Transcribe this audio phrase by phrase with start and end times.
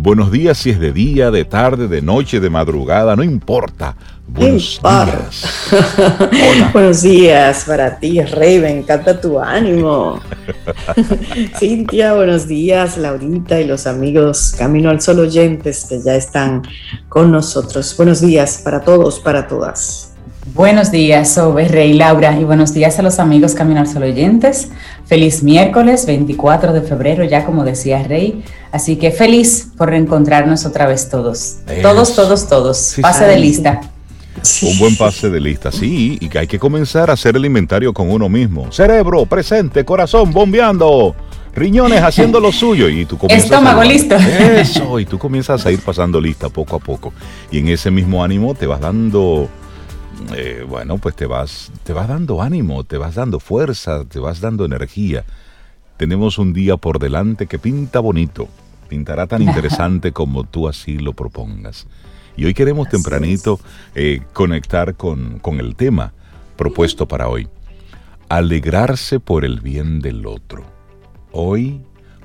[0.00, 3.96] Buenos días si es de día, de tarde, de noche, de madrugada, no importa.
[4.28, 5.70] Buenos días.
[6.72, 10.20] Buenos días para ti, Rey, me encanta tu ánimo.
[11.58, 16.62] Cintia, buenos días, Laurita y los amigos Camino al Sol oyentes que ya están
[17.08, 17.92] con nosotros.
[17.96, 20.07] Buenos días para todos, para todas.
[20.54, 24.70] Buenos días, soy Rey Laura y buenos días a los amigos Caminar Solo Oyentes.
[25.04, 28.42] Feliz miércoles 24 de febrero, ya como decía Rey.
[28.72, 31.58] Así que feliz por reencontrarnos otra vez todos.
[31.82, 32.96] Todos, todos, todos.
[33.00, 33.80] pase de lista.
[34.62, 37.92] Un buen pase de lista, sí, y que hay que comenzar a hacer el inventario
[37.92, 38.70] con uno mismo.
[38.70, 41.14] Cerebro, presente, corazón, bombeando
[41.54, 45.80] riñones haciendo lo suyo y tú comienzas estómago listo eso y tú comienzas a ir
[45.80, 47.12] pasando lista poco a poco
[47.50, 49.48] y en ese mismo ánimo te vas dando
[50.34, 54.40] eh, bueno, pues te vas, te vas dando ánimo, te vas dando fuerza, te vas
[54.40, 55.24] dando energía.
[55.96, 58.48] Tenemos un día por delante que pinta bonito,
[58.88, 61.86] pintará tan interesante como tú así lo propongas.
[62.36, 63.58] Y hoy queremos tempranito
[63.94, 66.12] eh, conectar con, con el tema
[66.56, 67.48] propuesto para hoy.
[68.28, 70.64] Alegrarse por el bien del otro.
[71.32, 71.80] Hoy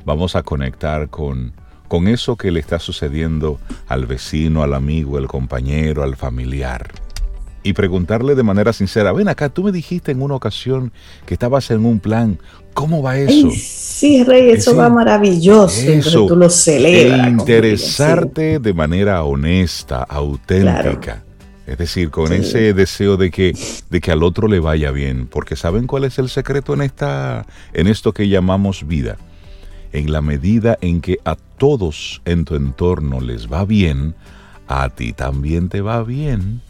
[0.05, 1.53] vamos a conectar con,
[1.87, 6.91] con eso que le está sucediendo al vecino, al amigo, al compañero, al familiar
[7.63, 10.91] y preguntarle de manera sincera, ven acá, tú me dijiste en una ocasión
[11.25, 12.39] que estabas en un plan,
[12.73, 13.49] ¿cómo va eso?
[13.55, 17.27] sí, Rey, eso va maravilloso, eso, tú lo celebras.
[17.27, 21.23] E interesarte de manera honesta, auténtica.
[21.65, 23.57] Es decir, con ese deseo de que,
[23.89, 27.45] de que al otro le vaya bien, porque ¿saben cuál es el secreto en, esta,
[27.71, 29.17] en esto que llamamos vida?
[29.93, 34.15] En la medida en que a todos en tu entorno les va bien,
[34.67, 36.61] a ti también te va bien.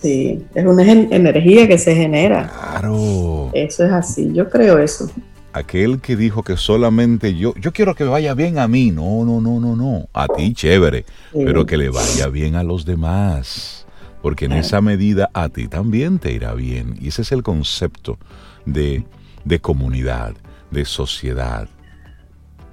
[0.00, 2.48] Sí, es una energía que se genera.
[2.48, 3.50] Claro.
[3.52, 5.10] Eso es así, yo creo eso.
[5.52, 8.92] Aquel que dijo que solamente yo, yo quiero que me vaya bien a mí.
[8.92, 10.08] No, no, no, no, no.
[10.12, 13.86] A ti chévere, pero que le vaya bien a los demás.
[14.22, 16.96] Porque en esa medida a ti también te irá bien.
[17.00, 18.18] Y ese es el concepto
[18.66, 19.04] de,
[19.44, 20.34] de comunidad,
[20.70, 21.68] de sociedad,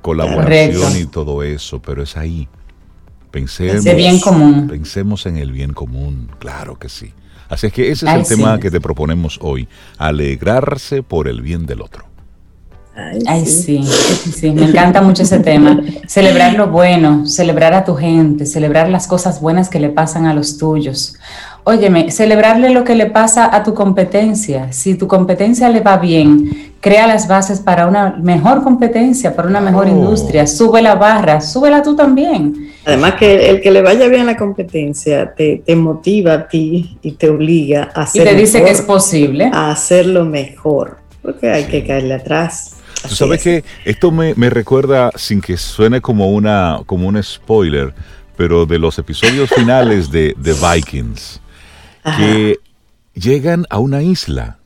[0.02, 2.48] colaboración y todo eso, pero es ahí.
[3.36, 4.68] Pensemos, bien común.
[4.70, 7.12] pensemos en el bien común, claro que sí.
[7.50, 11.66] Así es que ese es el tema que te proponemos hoy, alegrarse por el bien
[11.66, 12.06] del otro.
[13.28, 13.84] Ay, sí.
[13.84, 15.82] sí, me encanta mucho ese tema.
[16.08, 20.34] Celebrar lo bueno, celebrar a tu gente, celebrar las cosas buenas que le pasan a
[20.34, 21.18] los tuyos.
[21.66, 24.72] Óyeme, celebrarle lo que le pasa a tu competencia.
[24.72, 29.60] Si tu competencia le va bien, crea las bases para una mejor competencia, para una
[29.60, 30.48] mejor industria.
[30.48, 32.65] Sube la barra, súbela tú también.
[32.86, 37.30] Además que el que le vaya bien la competencia te, motiva a ti y te
[37.30, 39.50] obliga a hacer Y te dice que es posible.
[39.52, 42.78] A hacerlo mejor, porque hay que caerle atrás.
[43.08, 47.94] Tú sabes que esto me, recuerda, sin que suene como una como un spoiler,
[48.38, 51.42] pero de los episodios finales de, The Vikings
[52.18, 52.60] que
[53.16, 54.60] llegan a una isla.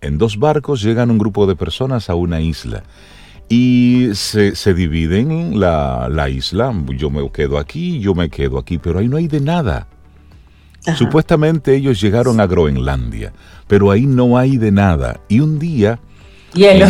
[0.00, 2.84] En dos barcos llegan un grupo de personas a una isla
[3.48, 6.74] y se, dividen la, la, isla.
[6.96, 9.86] Yo me quedo aquí, yo me quedo aquí, pero ahí no hay de nada.
[10.96, 13.32] Supuestamente ellos llegaron a Groenlandia,
[13.66, 15.20] pero ahí no hay de nada.
[15.28, 15.98] Y un día...
[16.54, 16.86] Hielo.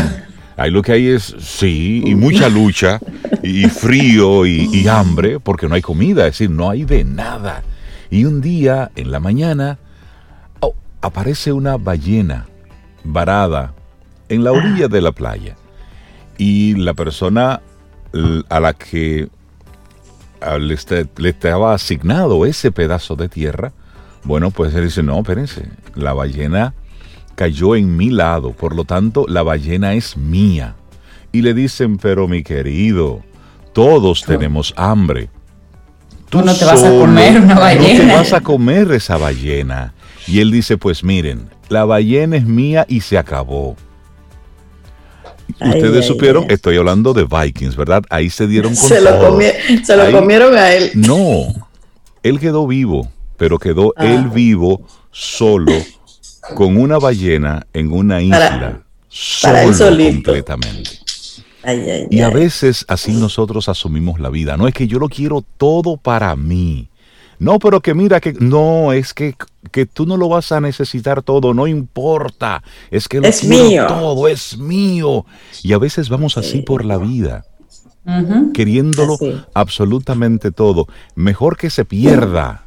[0.56, 2.98] Ahí lo que hay es, sí, y mucha lucha,
[3.44, 7.62] y frío, y, y hambre, porque no hay comida, es decir, no hay de nada.
[8.10, 9.78] Y un día, en la mañana,
[10.58, 12.46] oh, aparece una ballena
[13.04, 13.72] varada
[14.28, 15.56] en la orilla de la playa.
[16.38, 17.60] Y la persona
[18.48, 19.28] a la que
[20.58, 23.72] le, estaba asignado ese pedazo de tierra,
[24.24, 26.74] bueno, pues él dice, no, espérense, la ballena
[27.34, 30.74] cayó en mi lado, por lo tanto, la ballena es mía.
[31.30, 33.22] Y le dicen, pero mi querido,
[33.72, 35.28] todos tenemos hambre.
[36.30, 38.04] Tú no te vas a comer una ballena.
[38.04, 39.94] No te vas a comer esa ballena.
[40.26, 43.76] Y él dice, pues miren, la ballena es mía y se acabó.
[45.60, 48.02] Ustedes supieron, estoy hablando de Vikings, ¿verdad?
[48.10, 49.38] Ahí se dieron con se Lo
[49.84, 50.90] se lo comieron a él.
[50.94, 51.46] No,
[52.22, 54.06] él quedó vivo, pero quedó ah.
[54.06, 55.72] él vivo solo
[56.54, 60.98] con una ballena en una isla, solo completamente
[62.10, 64.56] y a veces así nosotros asumimos la vida.
[64.56, 66.88] No es que yo lo quiero todo para mí.
[67.38, 69.36] No, pero que mira que no, es que,
[69.70, 72.62] que tú no lo vas a necesitar todo, no importa.
[72.90, 73.86] Es que lo es mío.
[73.86, 75.24] todo, es mío.
[75.62, 77.44] Y a veces vamos así por la vida,
[78.54, 79.18] queriéndolo
[79.54, 80.88] absolutamente todo.
[81.14, 82.64] Mejor que se pierda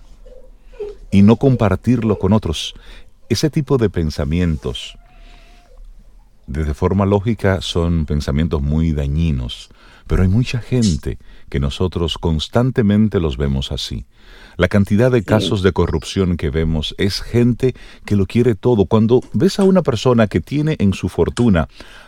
[1.11, 2.73] y no compartirlo con otros.
[3.27, 4.97] Ese tipo de pensamientos
[6.47, 9.69] desde forma lógica son pensamientos muy dañinos,
[10.07, 11.17] pero hay mucha gente
[11.49, 14.05] que nosotros constantemente los vemos así.
[14.57, 17.73] La cantidad de casos de corrupción que vemos es gente
[18.05, 18.85] que lo quiere todo.
[18.85, 21.67] Cuando ves a una persona que tiene en su fortuna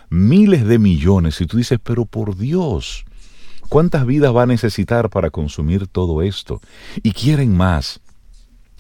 [0.10, 3.06] miles de millones y tú dices, pero por Dios,
[3.70, 6.62] ¿cuántas vidas va a necesitar para consumir todo esto?
[7.02, 8.00] Y quieren más.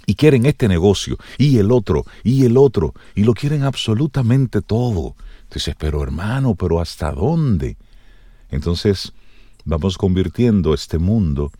[0.05, 5.15] Y quieren este negocio, y el otro, y el otro, y lo quieren absolutamente todo.
[5.53, 7.77] Dices, pero hermano, pero ¿hasta dónde?
[8.51, 9.13] Entonces,
[9.63, 11.53] vamos convirtiendo este mundo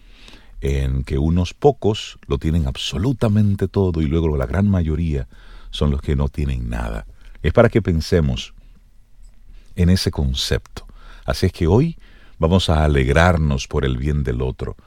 [0.63, 5.27] en que unos pocos lo tienen absolutamente todo y luego la gran mayoría
[5.71, 7.05] son los que no tienen nada.
[7.41, 8.53] Es para que pensemos
[9.75, 10.87] en ese concepto.
[11.25, 11.97] Así es que hoy
[12.39, 14.77] vamos a alegrarnos por el bien del otro.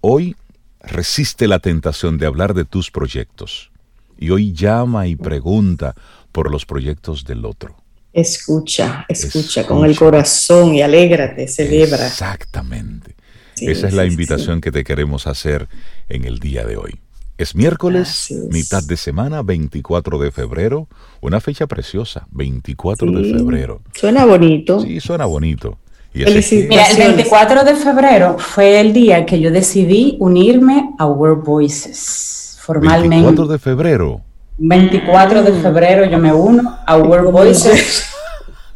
[0.00, 0.36] Hoy
[0.80, 3.70] resiste la tentación de hablar de tus proyectos.
[4.18, 5.94] Y hoy llama y pregunta
[6.32, 7.76] por los proyectos del otro.
[8.10, 12.06] Escucha, escucha, con el corazón y alégrate, celebra.
[12.06, 13.15] Exactamente.
[13.60, 15.68] Esa es la invitación que te queremos hacer
[16.08, 17.00] en el día de hoy.
[17.38, 20.88] Es miércoles, mitad de semana, 24 de febrero,
[21.20, 23.82] una fecha preciosa, 24 de febrero.
[23.94, 24.80] Suena bonito.
[24.80, 25.78] Sí, suena bonito.
[26.14, 32.56] Mira, el 24 de febrero fue el día que yo decidí unirme a World Voices
[32.60, 33.16] formalmente.
[33.16, 34.20] 24 de febrero.
[34.56, 38.06] 24 de febrero yo me uno a World Voices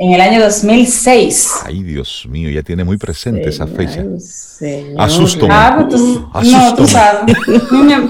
[0.03, 1.51] en el año 2006.
[1.67, 4.03] Ay, Dios mío, ya tiene muy presente esa fecha.
[4.97, 5.47] Asusto.
[5.51, 7.37] Ah, pues no, tú sabes,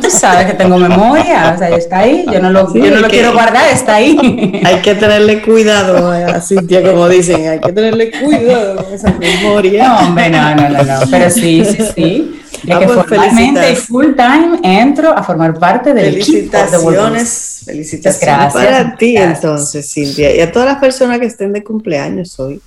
[0.01, 3.09] tú sabes que tengo memoria, o sea, está ahí, yo no lo, yo no lo
[3.09, 4.17] quiero guardar, está ahí.
[4.65, 9.89] Hay que tenerle cuidado a Cintia, como dicen, hay que tenerle cuidado con esa memoria.
[9.89, 12.41] No, hombre, no, no, no, no, pero sí, sí, sí.
[12.63, 17.27] De que formalmente y full time entro a formar parte del equipo de
[17.65, 22.61] Felicitaciones para ti entonces, Cintia, y a todas las personas que estén de cumpleaños hoy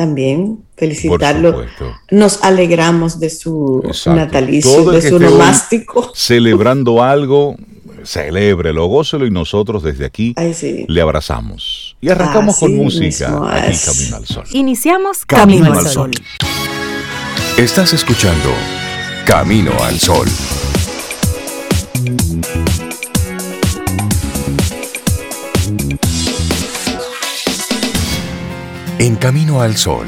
[0.00, 1.66] también felicitarlo.
[2.10, 6.10] Nos alegramos de su natalicio, de su nomástico.
[6.14, 7.54] Celebrando algo,
[8.02, 10.34] celébrelo, gócelo y nosotros desde aquí
[10.88, 11.98] le abrazamos.
[12.00, 14.44] Y arrancamos con música aquí Camino al Sol.
[14.52, 16.10] Iniciamos Camino, al Sol.
[17.58, 18.54] Estás escuchando
[19.30, 20.26] Camino al Sol.
[28.98, 30.06] En Camino al Sol,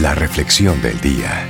[0.00, 1.48] la reflexión del día.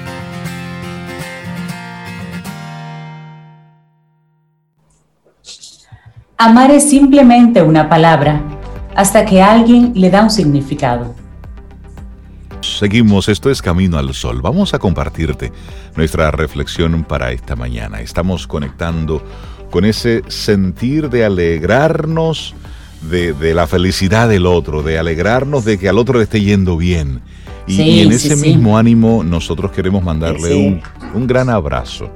[6.38, 8.40] Amar es simplemente una palabra
[8.96, 11.14] hasta que alguien le da un significado.
[12.78, 14.40] Seguimos, esto es Camino al Sol.
[14.40, 15.50] Vamos a compartirte
[15.96, 18.00] nuestra reflexión para esta mañana.
[18.00, 19.20] Estamos conectando
[19.68, 22.54] con ese sentir de alegrarnos
[23.02, 27.20] de, la felicidad del otro, de alegrarnos de que al otro le esté yendo bien.
[27.66, 30.80] Y, en ese mismo ánimo nosotros queremos mandarle un,
[31.14, 32.08] un, gran abrazo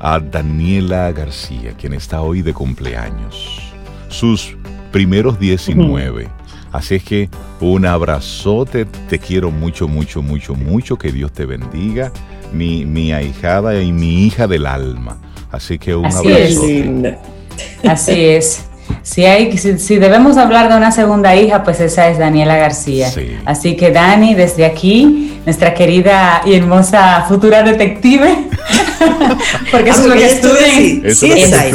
[0.00, 3.62] a Daniela García, quien está hoy de cumpleaños.
[4.08, 4.56] Sus
[4.90, 6.28] primeros 19.
[6.72, 7.28] Así es que
[7.60, 12.12] un abrazote, te quiero mucho, mucho, mucho, mucho, que Dios te bendiga,
[12.52, 15.18] mi, mi ahijada y mi hija del alma.
[15.50, 17.18] Así que un abrazote.
[17.88, 18.64] Así es.
[19.02, 23.10] Si, hay, si, debemos hablar de una segunda hija, pues esa es Daniela García.
[23.44, 28.34] Así que Dani, desde aquí, nuestra querida y hermosa futura detective,
[29.70, 31.14] porque eso es lo que estudia.
[31.14, 31.66] Sí, ella,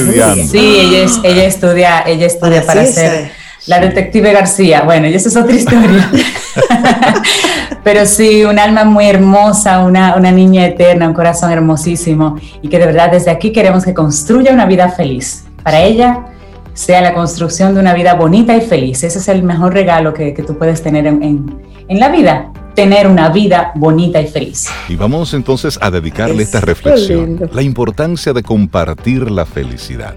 [1.24, 4.84] ella estudia, ella estudia para ser la detective García.
[4.84, 6.12] Bueno, y esa es otra historia.
[7.84, 12.80] Pero sí, un alma muy hermosa, una, una niña eterna, un corazón hermosísimo y que
[12.80, 15.46] de verdad desde aquí queremos que construya una vida feliz.
[15.64, 16.26] Para ella,
[16.74, 19.04] sea la construcción de una vida bonita y feliz.
[19.04, 23.72] Ese es el mejor regalo que, tú puedes tener en, la vida, tener una vida
[23.76, 24.68] bonita y feliz.
[24.90, 30.16] Y vamos entonces a dedicarle esta reflexión, la importancia de compartir la felicidad.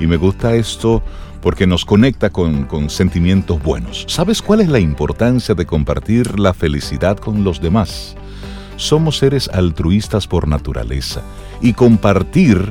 [0.00, 1.02] Y me gusta esto
[1.42, 4.04] porque nos conecta con, sentimientos buenos.
[4.08, 8.16] ¿Sabes cuál es la importancia de compartir la felicidad con los demás?
[8.76, 11.22] Somos seres altruistas por naturaleza
[11.60, 12.70] y compartir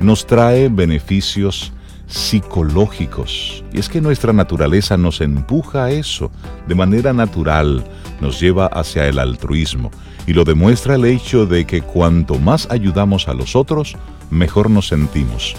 [0.00, 1.72] nos trae beneficios
[2.06, 3.64] psicológicos.
[3.72, 6.30] Y es que nuestra naturaleza nos empuja a eso,
[6.68, 7.84] de manera natural,
[8.20, 9.90] nos lleva hacia el altruismo.
[10.26, 13.96] Y lo demuestra el hecho de que cuanto más ayudamos a los otros,
[14.30, 15.56] mejor nos sentimos.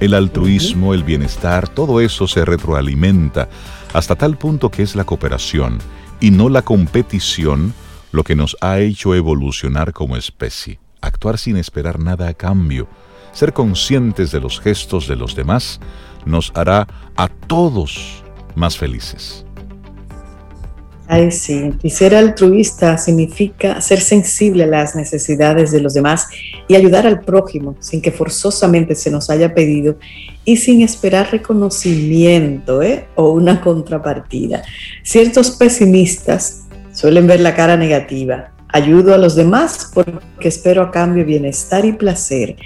[0.00, 3.48] El altruismo, el bienestar, todo eso se retroalimenta
[3.92, 5.78] hasta tal punto que es la cooperación
[6.20, 7.74] y no la competición
[8.12, 10.78] lo que nos ha hecho evolucionar como especie.
[11.00, 12.88] Actuar sin esperar nada a cambio,
[13.32, 15.80] ser conscientes de los gestos de los demás
[16.24, 16.86] nos hará
[17.16, 18.22] a todos
[18.54, 19.47] más felices.
[21.10, 21.72] Ay, sí.
[21.82, 26.28] Y ser altruista significa ser sensible a las necesidades de los demás
[26.68, 29.96] y ayudar al prójimo sin que forzosamente se nos haya pedido
[30.44, 33.06] y sin esperar reconocimiento ¿eh?
[33.14, 34.62] o una contrapartida.
[35.02, 38.52] Ciertos pesimistas suelen ver la cara negativa.
[38.68, 42.56] Ayudo a los demás porque espero a cambio bienestar y placer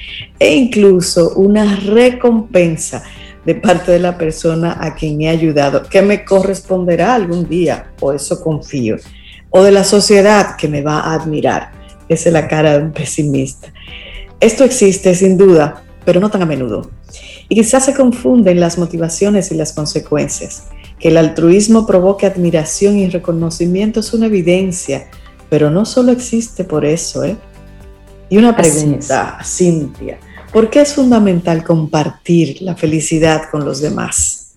[0.41, 3.05] e incluso una recompensa
[3.45, 8.13] de parte de la persona a quien he ayudado, que me corresponderá algún día, o
[8.13, 8.97] eso confío,
[9.51, 11.73] o de la sociedad que me va a admirar.
[12.09, 13.73] Esa es la cara de un pesimista.
[14.41, 16.91] Esto existe sin duda, pero no tan a menudo.
[17.49, 20.65] Y quizás se confunden las motivaciones y las consecuencias.
[20.99, 25.09] Que el altruismo provoque admiración y reconocimiento es una evidencia,
[25.49, 27.25] pero no solo existe por eso.
[27.25, 27.37] ¿eh?
[28.31, 30.19] Y una pregunta, Cintia.
[30.53, 34.55] ¿Por qué es fundamental compartir la felicidad con los demás?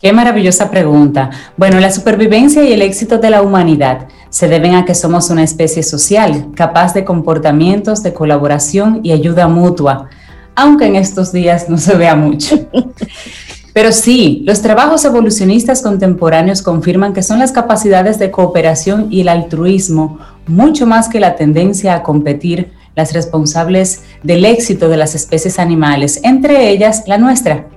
[0.00, 1.30] Qué maravillosa pregunta.
[1.58, 5.42] Bueno, la supervivencia y el éxito de la humanidad se deben a que somos una
[5.42, 10.08] especie social, capaz de comportamientos de colaboración y ayuda mutua,
[10.54, 12.56] aunque en estos días no se vea mucho.
[13.74, 19.28] Pero sí, los trabajos evolucionistas contemporáneos confirman que son las capacidades de cooperación y el
[19.28, 25.60] altruismo, mucho más que la tendencia a competir, las responsables del éxito de las especies
[25.60, 27.68] animales, entre ellas la nuestra.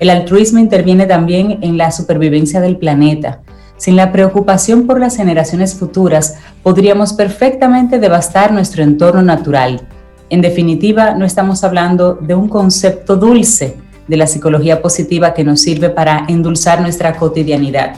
[0.00, 3.42] El altruismo interviene también en la supervivencia del planeta.
[3.76, 9.86] Sin la preocupación por las generaciones futuras, podríamos perfectamente devastar nuestro entorno natural.
[10.30, 13.76] En definitiva, no estamos hablando de un concepto dulce
[14.08, 17.96] de la psicología positiva que nos sirve para endulzar nuestra cotidianidad.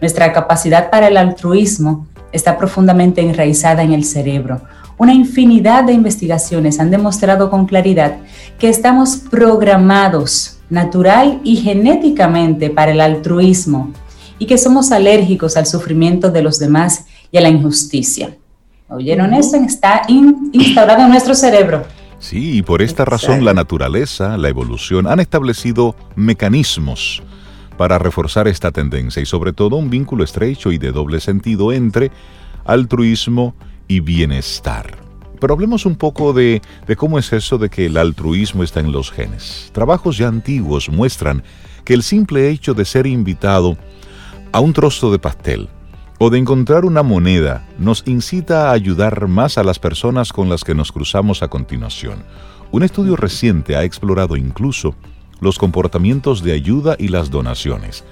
[0.00, 4.60] Nuestra capacidad para el altruismo está profundamente enraizada en el cerebro,
[4.98, 8.18] una infinidad de investigaciones han demostrado con claridad
[8.58, 13.92] que estamos programados natural y genéticamente para el altruismo
[14.38, 18.36] y que somos alérgicos al sufrimiento de los demás y a la injusticia.
[18.88, 19.56] ¿Oyeron eso?
[19.56, 21.84] Está instaurado en nuestro cerebro.
[22.18, 27.22] Sí, y por esta razón la naturaleza, la evolución han establecido mecanismos
[27.76, 32.10] para reforzar esta tendencia y sobre todo un vínculo estrecho y de doble sentido entre
[32.64, 33.54] altruismo
[33.88, 34.96] y bienestar.
[35.40, 36.62] Pero hablemos un poco de,
[36.96, 39.70] cómo es eso de que el altruismo está en los genes.
[39.72, 41.42] Trabajos ya antiguos muestran
[41.84, 43.76] que el simple hecho de ser invitado
[44.52, 45.68] a un trozo de pastel
[46.18, 50.64] o de encontrar una moneda nos incita a ayudar más a las personas con las
[50.64, 52.24] que nos cruzamos a continuación.
[52.72, 54.94] Un estudio reciente ha explorado incluso
[55.40, 58.04] los comportamientos de ayuda y las donaciones.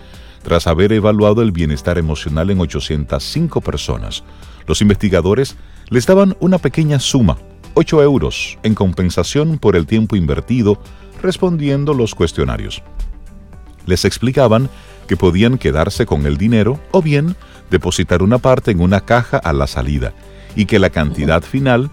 [0.42, 4.22] Tras haber evaluado el bienestar emocional en 805 personas,
[4.66, 5.56] los investigadores
[5.90, 7.38] les daban una pequeña suma,
[7.74, 10.80] 8 euros, en compensación por el tiempo invertido
[11.22, 12.82] respondiendo los cuestionarios.
[13.86, 14.70] Les explicaban
[15.06, 17.36] que podían quedarse con el dinero o bien
[17.70, 20.14] depositar una parte en una caja a la salida
[20.56, 21.90] y que la cantidad final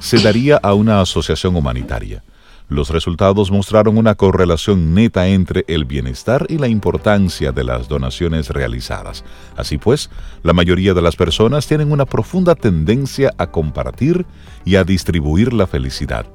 [0.00, 2.22] se daría a una asociación humanitaria.
[2.68, 8.50] Los resultados mostraron una correlación neta entre el bienestar y la importancia de las donaciones
[8.50, 9.24] realizadas.
[9.56, 10.10] Así pues,
[10.42, 14.26] la mayoría de las personas tienen una profunda tendencia a compartir
[14.66, 16.26] y a distribuir la felicidad.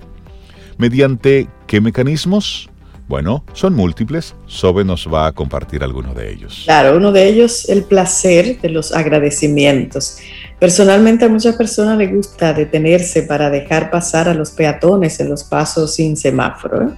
[0.79, 2.67] ¿Mediante qué mecanismos?
[3.07, 4.33] Bueno, son múltiples.
[4.47, 6.63] Sobe nos va a compartir alguno de ellos.
[6.65, 10.17] Claro, uno de ellos, el placer de los agradecimientos.
[10.59, 15.43] Personalmente a muchas personas les gusta detenerse para dejar pasar a los peatones en los
[15.43, 16.83] pasos sin semáforo.
[16.83, 16.89] ¿eh?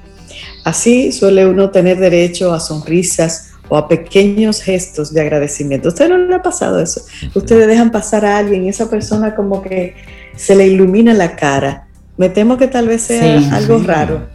[0.64, 5.90] Así suele uno tener derecho a sonrisas o a pequeños gestos de agradecimiento.
[5.90, 7.02] ¿Usted no le ha pasado eso?
[7.34, 9.96] Ustedes dejan pasar a alguien y esa persona como que
[10.36, 11.88] se le ilumina la cara.
[12.18, 14.28] Me temo que tal vez sea algo raro.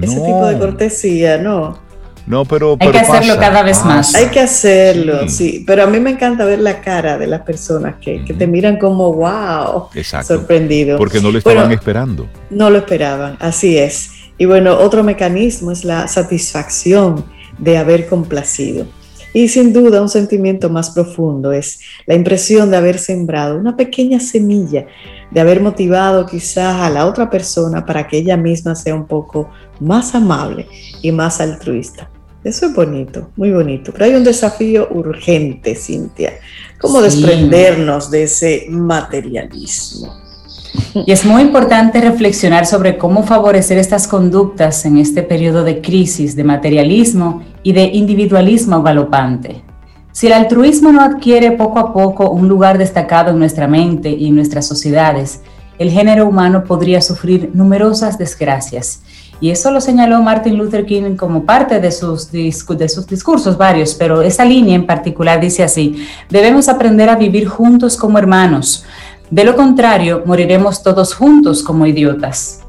[0.00, 1.87] Ese tipo de cortesía, ¿no?
[2.28, 2.76] No, pero.
[2.78, 4.14] Hay que hacerlo cada vez más.
[4.14, 5.64] Hay que hacerlo, sí.
[5.66, 9.12] Pero a mí me encanta ver la cara de las personas que, te miran como,
[9.14, 10.36] wow, Exacto.
[10.36, 10.98] sorprendido.
[10.98, 12.28] Porque no lo estaban esperando.
[12.50, 14.10] No lo esperaban, así es.
[14.36, 17.24] Y bueno, otro mecanismo es la satisfacción
[17.58, 18.86] de haber complacido.
[19.32, 24.20] Y sin duda un sentimiento más profundo es la impresión de haber sembrado una pequeña
[24.20, 24.86] semilla,
[25.30, 29.50] de haber motivado quizás a la otra persona para que ella misma sea un poco
[29.80, 30.66] más amable
[31.02, 32.10] y más altruista.
[32.44, 33.92] Eso es bonito, muy bonito.
[33.92, 36.34] Pero hay un desafío urgente, Cintia.
[36.80, 40.16] ¿Cómo desprendernos de ese materialismo?
[41.06, 46.36] Y es muy importante reflexionar sobre cómo favorecer estas conductas en este periodo de crisis,
[46.36, 49.62] de materialismo y de individualismo galopante.
[50.12, 54.26] Si el altruismo no adquiere poco a poco un lugar destacado en nuestra mente y
[54.26, 55.42] en nuestras sociedades,
[55.78, 59.02] el género humano podría sufrir numerosas desgracias.
[59.40, 63.94] Y eso lo señaló Martin Luther King como parte de sus, de sus discursos varios,
[63.94, 68.84] pero esa línea en particular dice así, debemos aprender a vivir juntos como hermanos.
[69.30, 72.60] De lo contrario, moriremos todos juntos como idiotas.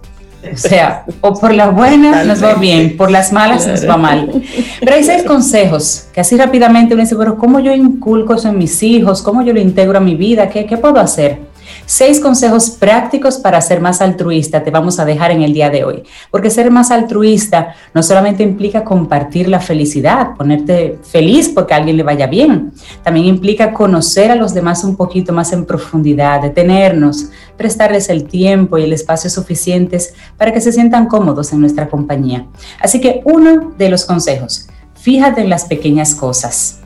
[0.41, 4.41] O sea, o por las buenas nos va bien, por las malas nos va mal.
[4.79, 8.57] Pero hay seis consejos que así rápidamente uno dice, pero ¿cómo yo inculco eso en
[8.57, 9.21] mis hijos?
[9.21, 10.49] ¿Cómo yo lo integro a mi vida?
[10.49, 11.48] ¿Qué, qué puedo hacer?
[11.91, 15.83] Seis consejos prácticos para ser más altruista te vamos a dejar en el día de
[15.83, 16.03] hoy.
[16.29, 21.97] Porque ser más altruista no solamente implica compartir la felicidad, ponerte feliz porque a alguien
[21.97, 27.29] le vaya bien, también implica conocer a los demás un poquito más en profundidad, detenernos,
[27.57, 32.45] prestarles el tiempo y el espacio suficientes para que se sientan cómodos en nuestra compañía.
[32.79, 36.81] Así que uno de los consejos, fíjate en las pequeñas cosas.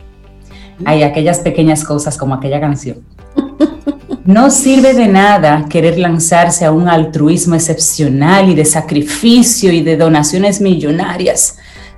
[0.86, 3.04] Hay aquellas pequeñas cosas como aquella canción
[4.26, 9.98] no sirve de nada querer lanzarse a un altruismo excepcional y de sacrificio y de
[9.98, 11.58] donaciones millonarias.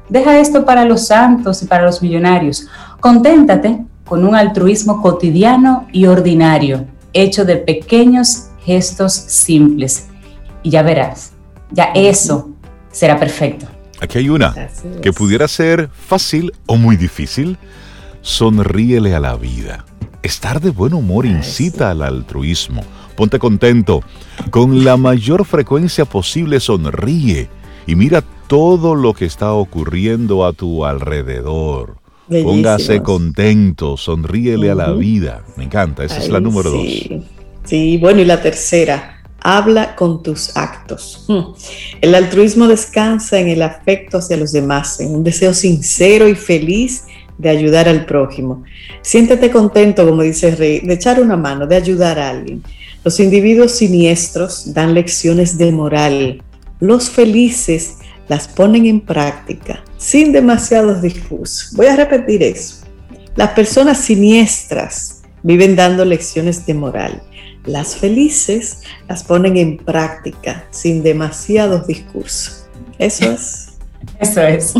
[0.09, 2.67] Deja esto para los santos y para los millonarios.
[2.99, 10.07] Conténtate con un altruismo cotidiano y ordinario, hecho de pequeños gestos simples.
[10.63, 11.33] Y ya verás,
[11.71, 12.49] ya eso
[12.91, 13.67] será perfecto.
[14.01, 14.53] Aquí hay una
[15.01, 17.57] que pudiera ser fácil o muy difícil.
[18.21, 19.85] Sonríele a la vida.
[20.25, 22.81] Estar de buen humor incita al altruismo.
[23.15, 24.01] Ponte contento.
[24.49, 27.47] Con la mayor frecuencia posible sonríe
[27.85, 31.97] y mira todo lo que está ocurriendo a tu alrededor.
[32.27, 35.43] Póngase contento, sonríele a la vida.
[35.57, 36.87] Me encanta, esa es la número dos.
[37.63, 41.25] Sí, bueno, y la tercera, habla con tus actos.
[41.27, 41.53] Hmm.
[42.01, 47.03] El altruismo descansa en el afecto hacia los demás, en un deseo sincero y feliz
[47.37, 48.63] de ayudar al prójimo.
[49.01, 52.63] Siéntete contento, como dice Rey, de echar una mano, de ayudar a alguien.
[53.03, 56.41] Los individuos siniestros dan lecciones de moral.
[56.79, 61.73] Los felices las ponen en práctica sin demasiados discursos.
[61.75, 62.85] Voy a repetir eso.
[63.35, 67.21] Las personas siniestras viven dando lecciones de moral.
[67.65, 72.67] Las felices las ponen en práctica sin demasiados discursos.
[72.97, 73.64] Eso es.
[74.19, 74.73] Eso es.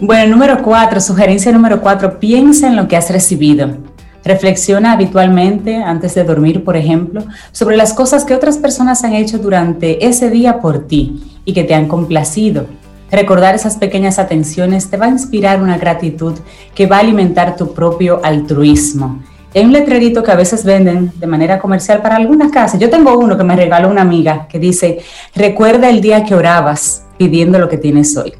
[0.00, 3.78] Bueno, número cuatro, sugerencia número cuatro, piensa en lo que has recibido.
[4.24, 9.38] Reflexiona habitualmente antes de dormir, por ejemplo, sobre las cosas que otras personas han hecho
[9.38, 12.66] durante ese día por ti y que te han complacido.
[13.10, 16.34] Recordar esas pequeñas atenciones te va a inspirar una gratitud
[16.74, 19.20] que va a alimentar tu propio altruismo.
[19.52, 22.78] Hay un letrerito que a veces venden de manera comercial para algunas casas.
[22.78, 25.00] Yo tengo uno que me regaló una amiga que dice,
[25.34, 28.32] recuerda el día que orabas pidiendo lo que tienes hoy.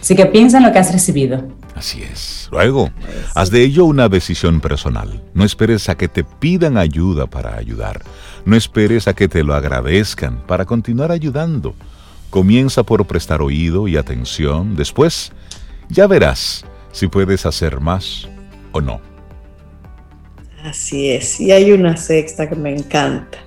[0.00, 1.48] Así que piensa en lo que has recibido.
[1.74, 2.48] Así es.
[2.52, 2.90] Luego,
[3.34, 5.22] haz de ello una decisión personal.
[5.32, 8.02] No esperes a que te pidan ayuda para ayudar.
[8.44, 11.74] No esperes a que te lo agradezcan para continuar ayudando.
[12.30, 14.76] Comienza por prestar oído y atención.
[14.76, 15.32] Después,
[15.88, 18.28] ya verás si puedes hacer más
[18.72, 19.00] o no.
[20.62, 21.40] Así es.
[21.40, 23.38] Y hay una sexta que me encanta.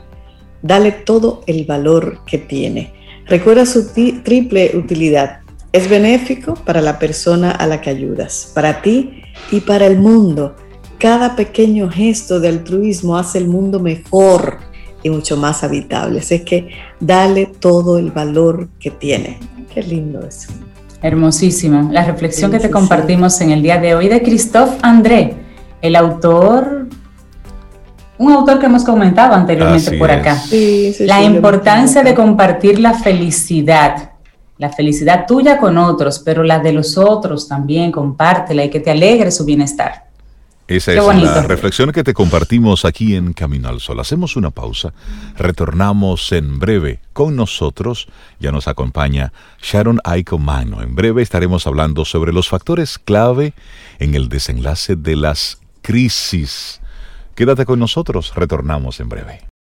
[0.61, 2.96] Dale todo el valor que tiene.
[3.29, 3.89] Recuerda su
[4.23, 5.39] triple utilidad.
[5.73, 10.55] Es benéfico para la persona a la que ayudas, para ti y para el mundo.
[10.97, 14.59] Cada pequeño gesto de altruismo hace el mundo mejor
[15.03, 16.19] y mucho más habitable.
[16.19, 16.69] Es que
[17.01, 19.37] dale todo el valor que tiene.
[19.73, 20.49] Qué lindo eso.
[21.01, 21.89] Hermosísima.
[21.91, 25.35] La reflexión que te compartimos en el día de hoy de Christophe André,
[25.81, 26.87] el autor
[28.17, 30.41] un autor que hemos comentado anteriormente por acá.
[30.99, 34.11] la importancia de compartir la felicidad,
[34.57, 38.91] la felicidad tuya con otros, pero la de los otros también, compártela y que te
[38.91, 40.07] alegre su bienestar.
[40.67, 44.01] Esa es la reflexión que te compartimos aquí en Camino al Sol.
[44.01, 44.93] Hacemos una pausa,
[45.37, 48.09] retornamos en breve con nosotros.
[48.41, 50.81] Ya nos acompaña Sharon Aiko Mano.
[50.81, 53.53] En breve estaremos hablando sobre los factores clave
[53.99, 56.81] en el desenlace de las crisis
[57.37, 59.56] Quédate con nosotros, retornamos en breve.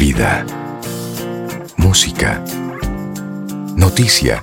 [0.00, 0.46] Vida.
[1.76, 2.42] Música.
[3.76, 4.42] Noticia.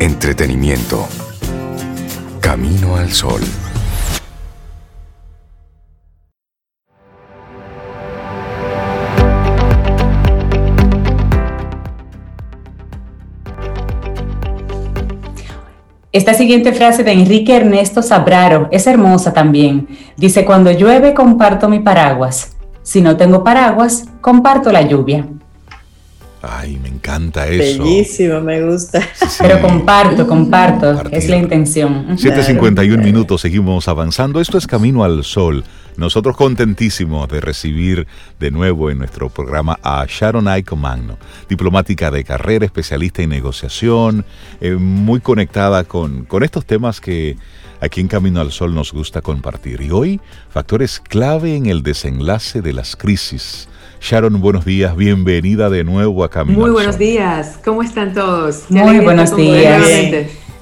[0.00, 1.08] Entretenimiento.
[2.38, 3.40] Camino al sol.
[16.12, 19.88] Esta siguiente frase de Enrique Ernesto Sabraro es hermosa también.
[20.18, 22.57] Dice, cuando llueve comparto mi paraguas.
[22.88, 25.26] Si no tengo paraguas, comparto la lluvia.
[26.40, 27.84] Ay, me encanta eso.
[27.84, 29.06] Bellísimo, me gusta.
[29.40, 32.16] Pero comparto, comparto, es la intención.
[32.16, 34.40] 7.51 minutos, seguimos avanzando.
[34.40, 35.64] Esto es Camino al Sol.
[35.98, 38.06] Nosotros contentísimos de recibir
[38.38, 44.24] de nuevo en nuestro programa a Sharon Aiko Magno, diplomática de carrera, especialista en negociación,
[44.60, 47.36] eh, muy conectada con, con estos temas que
[47.80, 49.80] aquí en Camino al Sol nos gusta compartir.
[49.80, 53.68] Y hoy, factores clave en el desenlace de las crisis
[54.00, 56.60] Sharon, buenos días, bienvenida de nuevo a Camino.
[56.60, 58.70] Muy buenos días, ¿cómo están todos?
[58.70, 59.82] Muy buenos días.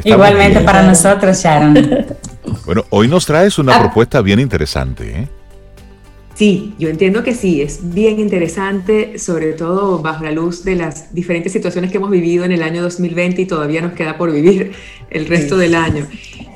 [0.03, 1.77] Igualmente para nosotros, Sharon.
[2.65, 3.81] Bueno, hoy nos traes una ah.
[3.81, 5.21] propuesta bien interesante.
[5.21, 5.29] ¿eh?
[6.37, 11.15] Sí, yo entiendo que sí, es bien interesante, sobre todo bajo la luz de las
[11.15, 14.73] diferentes situaciones que hemos vivido en el año 2020 y todavía nos queda por vivir
[15.09, 16.07] el resto del año.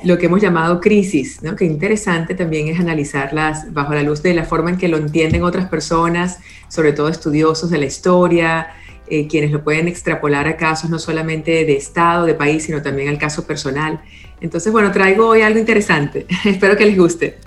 [0.03, 1.55] Lo que hemos llamado crisis, ¿no?
[1.55, 5.41] que interesante también es analizarlas bajo la luz de la forma en que lo entienden
[5.41, 8.67] otras personas, sobre todo estudiosos de la historia,
[9.07, 13.09] eh, quienes lo pueden extrapolar a casos no solamente de Estado, de país, sino también
[13.09, 13.99] al caso personal.
[14.41, 16.25] Entonces, bueno, traigo hoy algo interesante.
[16.45, 17.37] Espero que les guste.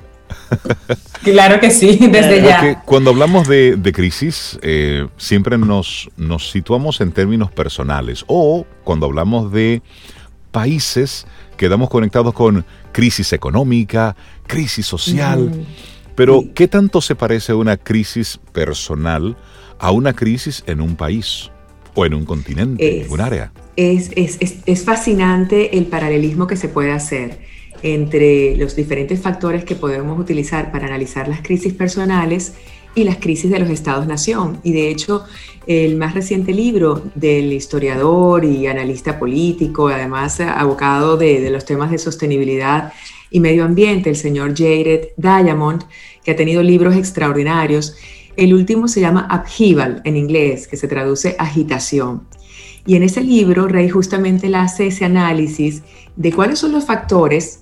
[1.22, 2.82] claro que sí, desde ya.
[2.82, 9.52] cuando hablamos de, crisis, eh, siempre nos, nos situamos en términos personales o cuando hablamos
[9.52, 9.82] de
[10.50, 11.26] países,
[11.56, 15.50] quedamos conectados con crisis económica, crisis social.
[16.14, 19.36] Pero, ¿qué tanto se parece una crisis personal
[19.80, 21.50] a una crisis en un país
[21.94, 23.52] o en un continente, en un área?
[23.76, 27.38] Es, es, es fascinante el paralelismo que se puede hacer
[27.82, 32.54] entre los diferentes factores que podemos utilizar para analizar las crisis personales
[32.94, 34.60] y las crisis de los estados-nación.
[34.62, 35.24] Y de hecho,
[35.66, 41.98] el más reciente libro del historiador y analista político, además abocado de, los temas de
[41.98, 42.92] sostenibilidad
[43.30, 45.84] y medio ambiente, el señor Jared Diamond,
[46.24, 47.96] que ha tenido libros extraordinarios.
[48.36, 52.22] El último se llama Upheaval en inglés, que se traduce agitación.
[52.86, 55.82] Y en ese libro, Rey justamente hace ese análisis
[56.16, 57.60] de cuáles son los factores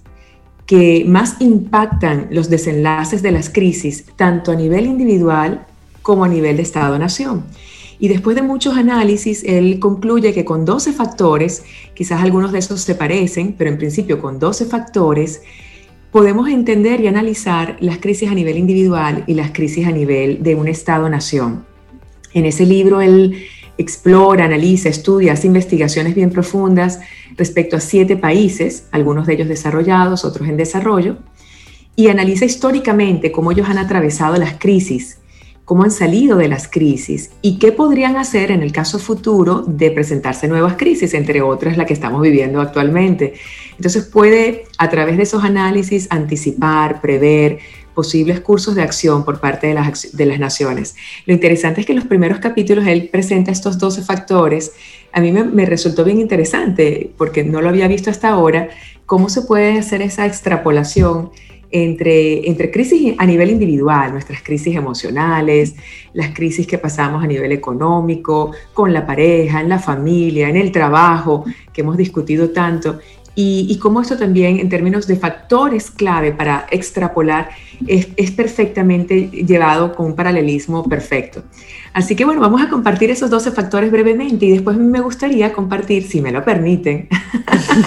[0.67, 5.67] que más impactan los desenlaces de las crisis, tanto a nivel individual
[6.03, 7.45] como a nivel de Estado-Nación.
[7.99, 11.63] Y después de muchos análisis, él concluye que con 12 factores,
[11.95, 15.43] quizás algunos de esos se parecen, pero en principio con 12 factores,
[16.13, 20.55] podemos entender y analizar las crisis a nivel individual y las crisis a nivel de
[20.55, 21.65] un Estado-Nación.
[22.35, 23.47] En ese libro él
[23.79, 27.01] explora, analiza, estudia, hace investigaciones bien profundas
[27.37, 31.17] respecto a siete países, algunos de ellos desarrollados, otros en desarrollo,
[31.97, 35.19] y analiza históricamente cómo ellos han atravesado las crisis,
[35.65, 39.91] cómo han salido de las crisis y qué podrían hacer en el caso futuro de
[39.91, 43.35] presentarse nuevas crisis, entre otras la que estamos viviendo actualmente.
[43.77, 47.59] Entonces puede a través de esos análisis anticipar, prever,
[47.95, 50.95] posibles cursos de acción por parte de las, de las naciones.
[51.27, 54.73] Lo interesante es que en los primeros capítulos él presenta estos 12 factores.
[55.13, 58.69] A mí me, resultó bien interesante, porque no lo había visto hasta ahora,
[59.07, 61.31] cómo se puede hacer esa extrapolación
[61.73, 65.75] entre, entre crisis a nivel individual, nuestras crisis emocionales,
[66.13, 70.71] las crisis que pasamos a nivel económico, con la pareja, en la familia, en el
[70.71, 72.99] trabajo, que hemos discutido tanto,
[73.35, 77.49] y, cómo esto también en términos de factores clave para extrapolar
[77.87, 81.43] es, perfectamente llevado con un paralelismo perfecto.
[81.95, 86.03] Así que bueno, vamos a compartir esos 12 factores brevemente y después me gustaría compartir,
[86.03, 87.09] si me lo permiten,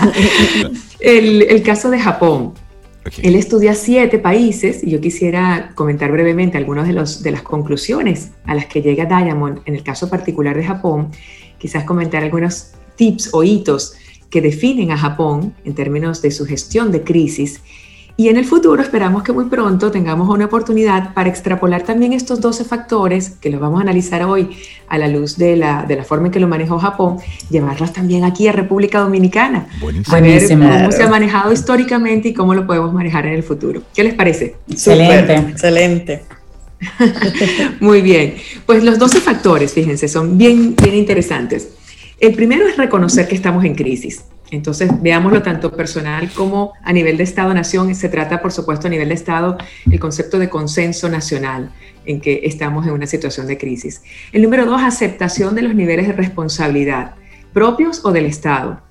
[0.99, 2.53] el, caso de Japón.
[3.21, 8.31] Él estudia siete países y yo quisiera comentar brevemente algunas de, los, de las conclusiones
[8.45, 11.11] a las que llega Diamond en el caso particular de Japón,
[11.59, 13.95] quizás comentar algunos tips o hitos
[14.29, 17.61] que definen a Japón en términos de su gestión de crisis.
[18.17, 22.39] Y en el futuro esperamos que muy pronto tengamos una oportunidad para extrapolar también estos
[22.39, 24.55] 12 factores, que los vamos a analizar hoy
[24.87, 27.17] a la luz de la, de la forma en que lo manejó Japón,
[27.49, 29.67] llevarlos también aquí a República Dominicana.
[29.81, 30.15] Buenísimo.
[30.15, 33.81] A ver cómo se ha manejado históricamente y cómo lo podemos manejar en el futuro.
[33.93, 34.55] ¿Qué les parece?
[34.69, 35.35] Excelente.
[35.35, 36.23] excelente.
[37.81, 38.35] Muy bien.
[38.65, 41.69] Pues los 12 factores, fíjense, son bien, bien interesantes.
[42.19, 44.23] El primero es reconocer que estamos en crisis.
[44.51, 47.93] Entonces, veámoslo tanto personal como a nivel de Estado-Nación.
[47.95, 49.57] Se trata, por supuesto, a nivel de Estado,
[49.89, 51.71] el concepto de consenso nacional
[52.05, 54.03] en que estamos en una situación de crisis.
[54.31, 57.15] El número dos, aceptación de los niveles de responsabilidad,
[57.53, 58.84] propios o del Estado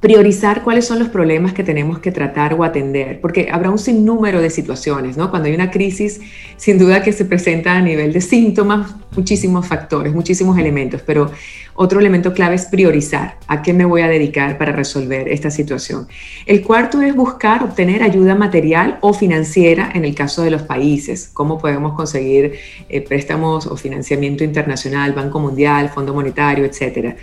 [0.00, 4.40] priorizar cuáles son los problemas que tenemos que tratar o atender, porque habrá un sinnúmero
[4.40, 5.30] de situaciones, ¿no?
[5.30, 6.20] Cuando hay una crisis,
[6.56, 11.30] sin duda que se presenta a nivel de síntomas, muchísimos factores, muchísimos elementos, pero
[11.74, 16.06] otro elemento clave es priorizar a qué me voy a dedicar para resolver esta situación.
[16.46, 21.30] El cuarto es buscar obtener ayuda material o financiera en el caso de los países,
[21.32, 22.54] cómo podemos conseguir
[22.88, 27.16] eh, préstamos o financiamiento internacional, Banco Mundial, Fondo Monetario, etcétera.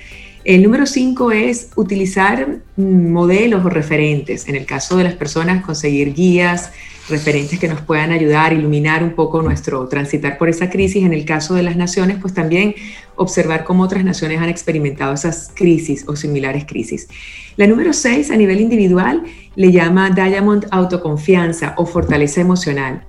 [0.45, 4.49] El número cinco es utilizar modelos o referentes.
[4.49, 6.71] En el caso de las personas, conseguir guías,
[7.07, 11.05] referentes que nos puedan ayudar, iluminar un poco nuestro transitar por esa crisis.
[11.05, 12.75] En el caso de las naciones, pues también
[13.15, 17.07] observar cómo otras naciones han experimentado esas crisis o similares crisis.
[17.55, 19.23] La número seis, a nivel individual,
[19.55, 23.03] le llama Diamond Autoconfianza o Fortaleza Emocional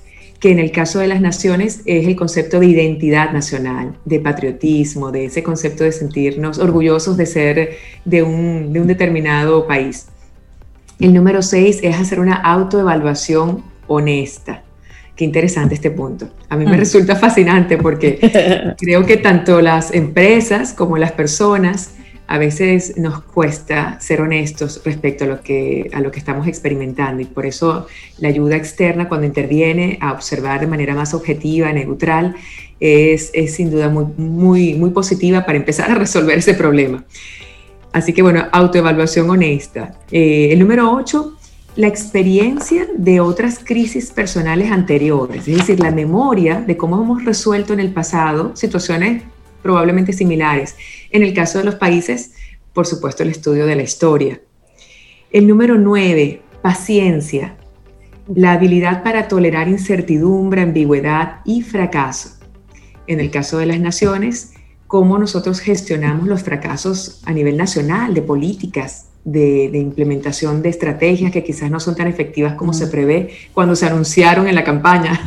[0.45, 5.11] que en el caso de las naciones es el concepto de identidad nacional, de patriotismo,
[5.11, 10.09] de ese concepto de sentirnos orgullosos de ser de un, determinado país.
[11.01, 14.63] El número seis es hacer una autoevaluación honesta.
[15.17, 16.29] Qué interesante este punto.
[16.51, 16.79] A mí me mm.
[16.79, 21.93] resulta fascinante porque creo que tanto las empresas como las personas
[22.27, 27.23] a veces nos cuesta ser honestos respecto a lo que, a lo que estamos experimentando
[27.23, 27.87] y por eso
[28.19, 32.35] la ayuda externa cuando interviene a observar de manera más objetiva, neutral,
[32.81, 37.05] es, es sin duda muy, muy, muy positiva para empezar a resolver ese problema.
[37.93, 39.95] Así que bueno, autoevaluación honesta.
[40.11, 41.37] Eh, el número 8,
[41.77, 47.73] la experiencia de otras crisis personales anteriores, es decir, la memoria de cómo hemos resuelto
[47.73, 49.23] en el pasado situaciones
[49.65, 50.77] probablemente similares.
[51.11, 52.35] En el caso de los países,
[52.75, 54.41] por supuesto, el estudio de la historia.
[55.33, 57.57] El número nueve, paciencia,
[58.33, 62.39] la habilidad para tolerar incertidumbre, ambigüedad y fracaso.
[63.07, 64.53] En el caso de las naciones,
[64.87, 71.43] cómo nosotros gestionamos los fracasos a nivel nacional, de políticas, de, implementación de estrategias que
[71.43, 75.21] quizás no son tan efectivas como se prevé cuando se anunciaron en la campaña.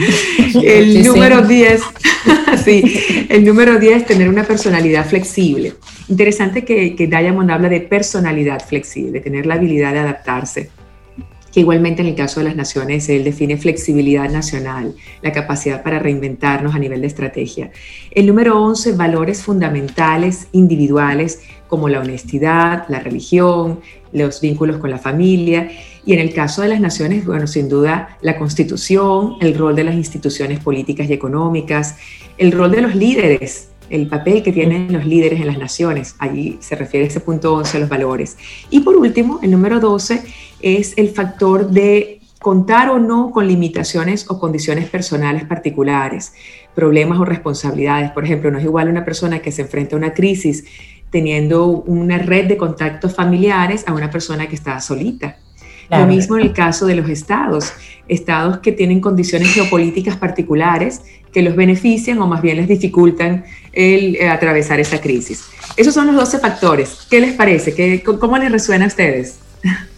[0.62, 1.82] el número 10,
[2.64, 5.74] sí, el número 10, tener una personalidad flexible.
[6.08, 10.70] Interesante que, que Diamond habla de personalidad flexible, tener la habilidad de adaptarse
[11.52, 15.98] que igualmente en el caso de las naciones él define flexibilidad nacional, la capacidad para
[15.98, 17.70] reinventarnos a nivel de estrategia.
[18.10, 23.80] El número 11, valores fundamentales individuales como la honestidad, la religión,
[24.12, 25.70] los vínculos con la familia.
[26.04, 29.84] Y en el caso de las naciones, bueno, sin duda la constitución, el rol de
[29.84, 31.96] las instituciones políticas y económicas,
[32.38, 36.14] el rol de los líderes, el papel que tienen los líderes en las naciones.
[36.18, 38.38] Allí se refiere ese punto 11 a los valores.
[38.70, 40.22] Y por último, el número 12
[40.60, 46.32] es el factor de contar o no con limitaciones o condiciones personales particulares,
[46.74, 48.12] problemas o responsabilidades.
[48.12, 50.64] Por ejemplo, no es igual una persona que se enfrenta a una crisis
[51.10, 55.36] teniendo una red de contactos familiares a una persona que está solita.
[55.90, 57.72] Lo mismo en el caso de los estados,
[58.06, 64.16] estados que tienen condiciones geopolíticas particulares que los benefician o más bien les dificultan el
[64.16, 65.44] eh, atravesar esa crisis.
[65.76, 67.06] Esos son los 12 factores.
[67.08, 67.74] ¿Qué les parece?
[67.74, 69.38] ¿Qué, ¿Cómo les resuena a ustedes?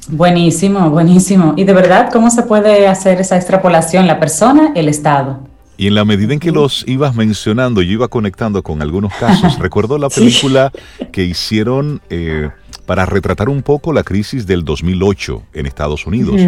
[0.09, 1.55] Buenísimo, buenísimo.
[1.57, 4.07] Y de verdad, ¿cómo se puede hacer esa extrapolación?
[4.07, 5.41] La persona, el Estado.
[5.83, 9.59] Y en la medida en que los ibas mencionando, yo iba conectando con algunos casos.
[9.59, 10.71] Recuerdo la película
[11.11, 12.51] que hicieron eh,
[12.87, 16.41] para retratar un poco la crisis del 2008 en Estados Unidos,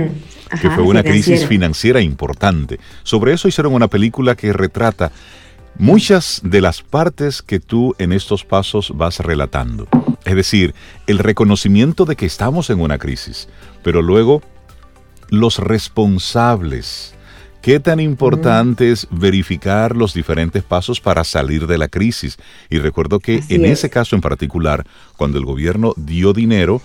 [0.60, 2.78] que fue una crisis financiera importante.
[3.02, 5.10] Sobre eso hicieron una película que retrata
[5.78, 9.88] muchas de las partes que tú en estos pasos vas relatando.
[10.24, 10.76] Es decir,
[11.08, 13.48] el reconocimiento de que estamos en una crisis,
[13.82, 14.42] pero luego
[15.28, 17.16] los responsables.
[17.64, 22.36] ¿Qué tan importante es verificar los diferentes pasos para salir de la crisis?
[22.68, 24.84] Y recuerdo que en ese caso en particular,
[25.16, 26.82] cuando el gobierno dio dinero,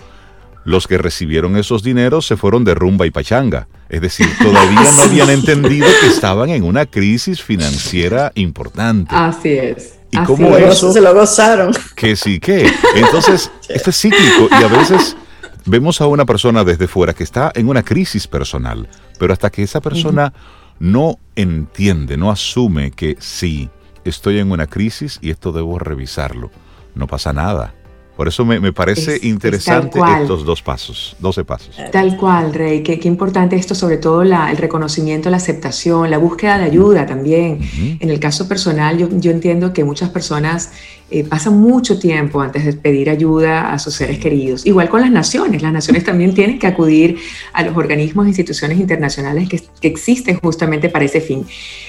[0.63, 3.67] los que recibieron esos dineros se fueron de rumba y pachanga.
[3.89, 9.13] Es decir, todavía no habían entendido que estaban en una crisis financiera importante.
[9.13, 9.99] Así es.
[10.11, 11.73] Y cómo eso se lo gozaron.
[11.97, 12.71] Que sí, que.
[12.95, 15.17] Entonces, esto es cíclico y a veces
[15.65, 18.87] vemos a una persona desde fuera que está en una crisis personal,
[19.19, 20.31] pero hasta que esa persona
[20.79, 23.69] no entiende, no asume que sí,
[24.03, 26.51] estoy en una crisis y esto debo revisarlo,
[26.95, 27.75] no pasa nada.
[28.19, 31.77] Por eso me, parece interesante estos dos pasos, 12 pasos.
[31.89, 36.65] Tal cual, Rey, qué, importante esto, sobre todo el reconocimiento, la aceptación, la búsqueda de
[36.65, 37.61] ayuda también.
[38.01, 40.73] En el caso personal, yo, entiendo que muchas personas
[41.11, 44.65] eh, pasan mucho tiempo antes de pedir ayuda a sus seres queridos.
[44.65, 47.17] Igual con las naciones, las naciones también tienen que acudir
[47.53, 51.45] a los organismos e instituciones internacionales que, existen justamente para ese fin.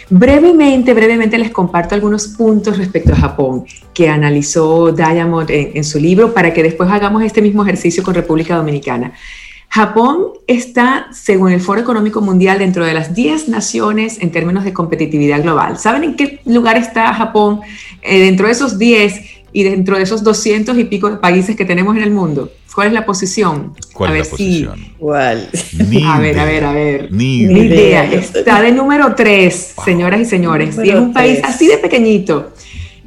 [0.08, 6.32] Brevemente, brevemente les comparto algunos puntos respecto a Japón que analizó Diamond en su libro
[6.32, 9.12] para que después hagamos este mismo ejercicio con República Dominicana.
[9.70, 14.72] Japón está, según el Foro Económico Mundial, dentro de las 10 naciones en términos de
[14.72, 15.78] competitividad global.
[15.78, 17.60] ¿Saben en qué lugar está Japón
[18.02, 19.20] eh, dentro de esos 10
[19.52, 22.50] y dentro de esos 200 y pico de países que tenemos en el mundo?
[22.74, 23.74] ¿Cuál es la posición?
[23.92, 24.86] ¿Cuál es la posición?
[24.98, 25.48] ¿Cuál?
[26.04, 27.12] a ver, a ver, a ver.
[27.12, 28.04] Ni, idea.
[28.04, 30.78] Está de número 3, señoras y señores.
[30.82, 32.52] y es un país así de pequeñito.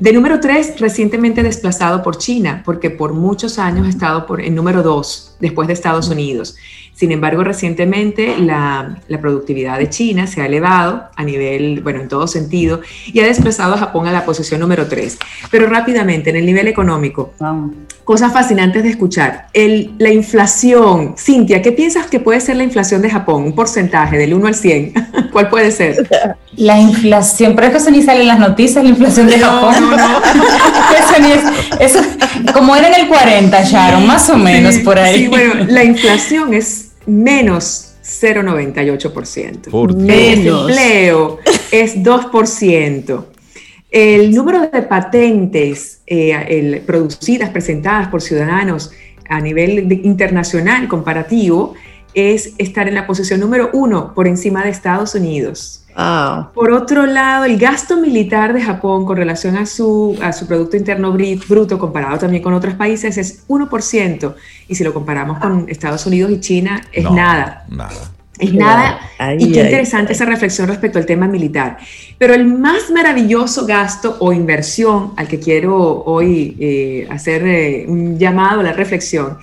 [0.04, 4.54] De número 3, recientemente desplazado por China, porque por muchos años ha estado por, en
[4.54, 6.58] número 2, después de Estados Unidos.
[6.96, 12.28] Sin embargo, recientemente la, productividad de China se ha elevado a nivel, bueno, en todo
[12.28, 15.18] sentido, y ha desplazado a Japón a la posición número 3.
[15.50, 17.34] Pero rápidamente, en el nivel económico,
[18.04, 19.48] cosas fascinantes de escuchar.
[19.54, 23.44] El, la inflación, Cintia, ¿qué piensas que puede ser la inflación de Japón?
[23.44, 24.94] Un porcentaje del 1 al 100.
[25.32, 26.08] ¿Cuál puede ser?
[26.56, 29.76] La inflación, pero eso ni sale en las noticias, la inflación de Japón.
[29.82, 30.20] No, no.
[31.00, 31.42] eso ni es,
[31.80, 32.00] eso,
[32.54, 35.24] como era en el 40, Sharon, más o menos por ahí.
[35.24, 39.70] Sí, bueno, la inflación es menos 0,98%.
[39.70, 40.70] Por menos.
[40.70, 41.40] empleo
[41.72, 43.26] es 2%.
[43.90, 48.92] El número de patentes eh, producidas, presentadas por ciudadanos
[49.30, 51.76] a nivel internacional comparativo
[52.14, 55.84] es estar en la posición número uno por encima de Estados Unidos.
[56.56, 60.76] Por otro lado, el gasto militar de Japón con relación a su, a su Producto
[60.76, 64.36] Interno Bruto comparado también con otros países es 1%.
[64.68, 67.66] Y si lo comparamos con Estados Unidos y China, es nada.
[67.70, 68.12] Nada.
[68.40, 69.00] Es nada.
[69.38, 71.78] y qué interesante esa reflexión respecto al tema militar.
[72.18, 78.18] Pero el más maravilloso gasto o inversión al que quiero hoy eh, hacer eh, un
[78.18, 79.38] llamado a la reflexión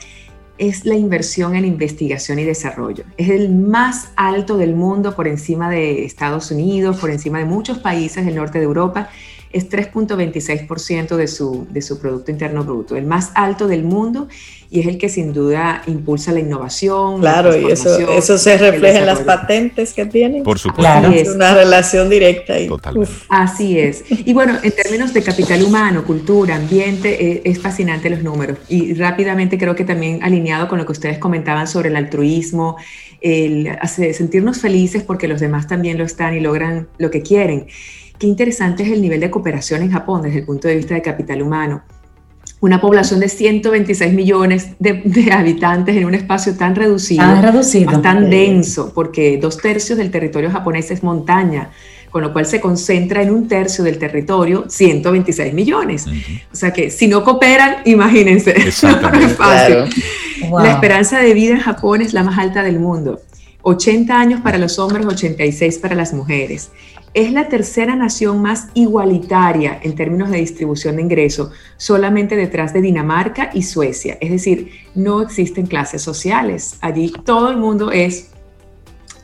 [0.61, 3.05] es la inversión en investigación y desarrollo.
[3.17, 7.79] Es el más alto del mundo por encima de Estados Unidos, por encima de muchos
[7.79, 9.09] países del norte de Europa
[9.53, 14.29] es 3.26% de su, de su Producto Interno Bruto, el más alto del mundo
[14.71, 17.21] y es el que sin duda impulsa la innovación.
[17.21, 20.45] Claro, y eso, eso se refleja en las patentes que tienen.
[20.45, 21.11] Por supuesto.
[21.11, 22.55] Es una relación directa.
[22.69, 23.13] Totalmente.
[23.29, 24.05] Así es.
[24.09, 28.59] Y bueno, en términos de capital humano, cultura, ambiente, eh, es fascinante los números.
[28.69, 32.77] Y rápidamente creo que también alineado con lo que ustedes comentaban sobre el altruismo,
[33.21, 37.67] el hace sentirnos felices porque los demás también lo están y logran lo que quieren.
[38.21, 41.01] Qué interesante es el nivel de cooperación en Japón desde el punto de vista de
[41.01, 41.81] capital humano.
[42.61, 47.25] Una población de 126 millones de, habitantes en un espacio tan reducido,
[48.03, 51.71] tan denso, porque dos tercios del territorio japonés es montaña,
[52.11, 56.05] con lo cual se concentra en un tercio del territorio 126 millones.
[56.53, 58.53] O sea que si no cooperan, imagínense,
[58.83, 59.85] no es fácil.
[60.53, 63.19] La esperanza de vida en Japón es la más alta del mundo.
[63.63, 66.71] 80 años para los hombres, 86 para las mujeres
[67.13, 72.81] es la tercera nación más igualitaria en términos de distribución de ingresos, solamente detrás de
[72.81, 74.17] Dinamarca y Suecia.
[74.21, 76.77] Es decir, no existen clases sociales.
[76.81, 78.31] Allí todo el mundo es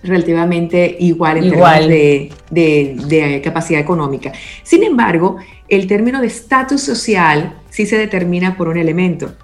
[0.02, 4.32] relativamente igual en términos de, de, capacidad económica.
[4.62, 5.36] Sin embargo,
[5.68, 9.34] el término de estatus social sí se determina por un elemento,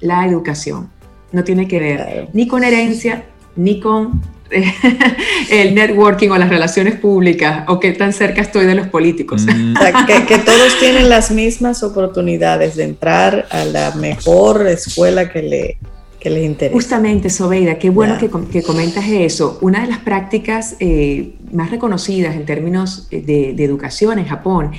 [0.00, 0.90] la educación.
[1.32, 3.24] No tiene que ver ni con herencia,
[3.60, 4.22] ni con
[5.50, 9.46] el networking o las relaciones públicas o qué tan cerca estoy de los políticos.
[9.46, 9.74] Mm.
[10.26, 15.78] que, todos tienen las mismas oportunidades de entrar a la mejor escuela que, le,
[16.18, 16.74] que les interese.
[16.74, 19.58] Justamente, Sobeida, qué bueno que, que, comentas eso.
[19.60, 24.72] Una de las prácticas eh, más reconocidas en términos de, de educación en Japón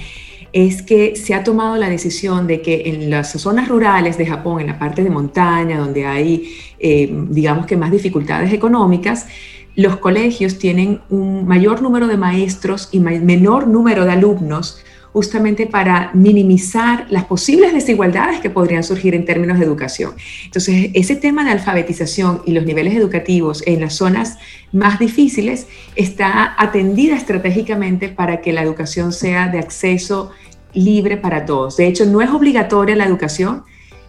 [0.54, 4.62] es que se ha tomado la decisión de que en las zonas rurales de Japón,
[4.62, 9.28] en la parte de montaña, donde hay, eh, digamos que más dificultades económicas,
[9.76, 14.84] los colegios tienen un mayor número de maestros y menor número de alumnos
[15.14, 20.14] justamente para minimizar las posibles desigualdades que podrían surgir en términos de educación.
[20.46, 24.38] Entonces, ese tema de alfabetización y los niveles educativos en las zonas
[24.72, 30.32] más difíciles está atendida estratégicamente para que la educación sea de acceso
[30.74, 31.76] libre para todos.
[31.78, 33.64] De hecho, no es obligatoria la educación,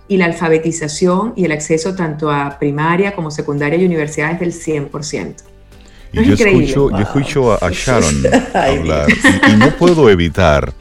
[0.09, 5.37] y la alfabetización y el acceso tanto a primaria como secundaria y universidades del 100%.
[6.13, 8.23] Y yo, escucho, yo escucho a, Sharon
[8.55, 10.75] hablar y, no puedo evitar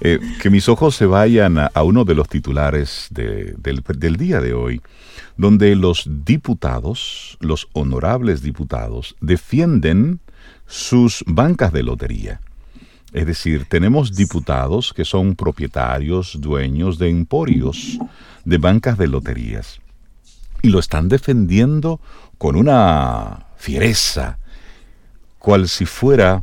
[0.00, 4.54] eh, que mis ojos se vayan a, uno de los titulares del, del día de
[4.54, 4.80] hoy,
[5.36, 10.20] donde los diputados, los honorables diputados, defienden
[10.66, 12.40] sus bancas de lotería
[13.12, 17.98] Es decir, tenemos diputados que son propietarios, dueños de emporios,
[18.44, 19.80] de bancas de loterías.
[20.62, 22.00] Y lo están defendiendo
[22.38, 24.38] con una fiereza,
[25.38, 26.42] cual si fuera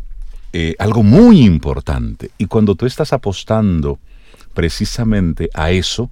[0.53, 2.31] eh, algo muy importante.
[2.37, 3.99] Y cuando tú estás apostando
[4.53, 6.11] precisamente a eso,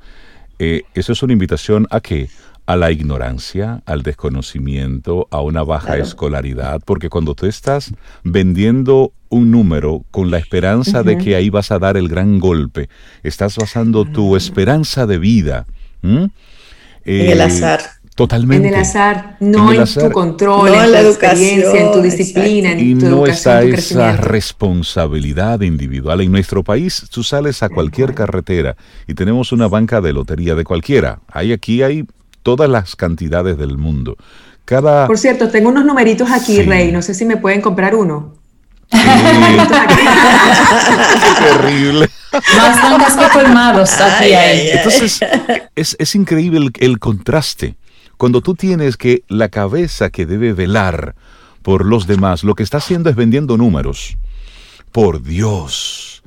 [0.60, 2.30] eh, eso es una invitación a que
[2.66, 9.50] a la ignorancia, al desconocimiento, a una baja escolaridad, porque cuando tú estás vendiendo un
[9.50, 12.88] número con la esperanza de que ahí vas a dar el gran golpe,
[13.24, 15.66] estás basando tu esperanza de vida
[16.04, 16.32] en
[17.06, 17.82] el azar.
[18.20, 18.68] Totalmente.
[18.68, 22.80] En el azar, no en, tu control, en, la tu experiencia, en tu disciplina, en
[22.82, 26.20] y no está esa responsabilidad individual.
[26.20, 28.76] En nuestro país, tú sales a cualquier carretera
[29.08, 31.22] y tenemos una banca de lotería de cualquiera.
[31.32, 32.04] Hay aquí hay
[32.44, 34.18] todas las cantidades del mundo.
[34.66, 35.08] Cada...
[35.08, 36.92] Por cierto, tengo unos numeritos aquí, Rey.
[36.92, 38.34] No sé si me pueden comprar uno.
[38.92, 38.98] Qué
[41.42, 42.10] terrible.
[42.34, 44.72] Más que colmados aquí hay.
[44.72, 45.22] Entonces,
[45.74, 47.78] es, es increíble el contraste
[48.20, 51.16] cuando tú tienes que la cabeza que debe velar
[51.62, 54.18] por los demás, lo que está haciendo es vendiendo números.
[54.92, 56.22] Por Dios.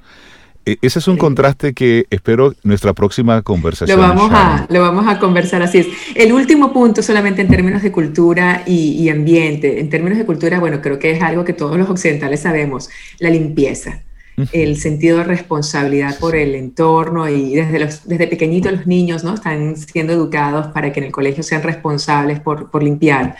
[0.64, 4.01] E, ese es un contraste que espero nuestra próxima conversación.
[4.01, 5.86] Lo vamos, a, lo vamos a conversar así es.
[6.14, 9.78] El último punto solamente en términos de cultura y, y ambiente.
[9.78, 12.88] En términos de cultura, bueno, creo que es algo que todos los occidentales sabemos,
[13.18, 14.03] la limpieza
[14.52, 19.34] el sentido de responsabilidad por el entorno y desde, los, desde pequeñitos los niños ¿no?
[19.34, 23.36] están siendo educados para que en el colegio sean responsables por, por limpiar.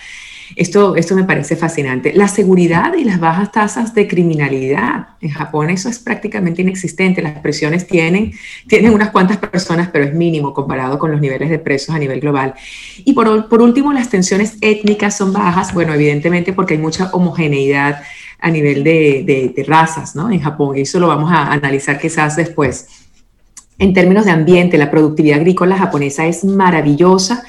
[0.57, 2.13] Esto, esto me parece fascinante.
[2.15, 5.09] La seguridad y las bajas tasas de criminalidad.
[5.21, 7.23] En Japón eso es prácticamente inexistente.
[7.23, 8.33] Las presiones tienen,
[8.67, 12.21] tienen unas cuantas personas, pero es mínimo comparado con los niveles de presos a nivel
[12.21, 12.55] global.
[12.99, 15.73] Y por, por último, las tensiones étnicas son bajas.
[15.73, 18.03] Bueno, evidentemente porque hay mucha homogeneidad
[18.43, 20.31] a nivel de, razas ¿no?
[20.31, 20.77] en Japón.
[20.77, 22.89] Eso lo vamos a analizar quizás después.
[23.79, 27.45] En términos de ambiente, la productividad agrícola japonesa es maravillosa.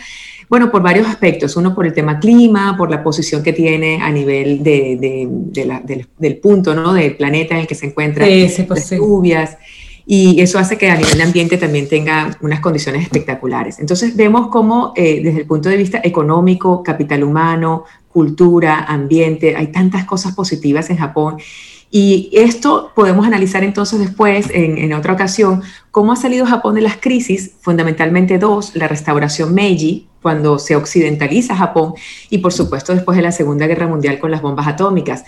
[0.49, 1.57] Bueno, por varios aspectos.
[1.57, 6.75] Uno por el tema clima, por la posición que tiene a nivel de, del, punto
[6.75, 6.93] ¿no?
[6.93, 9.57] del planeta en el que se encuentran las lluvias.
[10.05, 13.79] Y eso hace que a nivel de ambiente también tenga unas condiciones espectaculares.
[13.79, 19.67] Entonces vemos cómo eh, desde el punto de vista económico, capital humano, cultura, ambiente, hay
[19.67, 21.37] tantas cosas positivas en Japón.
[21.91, 25.61] Y esto podemos analizar entonces después, en, otra ocasión,
[25.91, 31.55] cómo ha salido Japón de las crisis, fundamentalmente dos, la restauración Meiji, cuando se occidentaliza
[31.55, 31.93] Japón,
[32.31, 35.23] y por supuesto después de la Segunda Guerra Mundial con las bombas atómicas.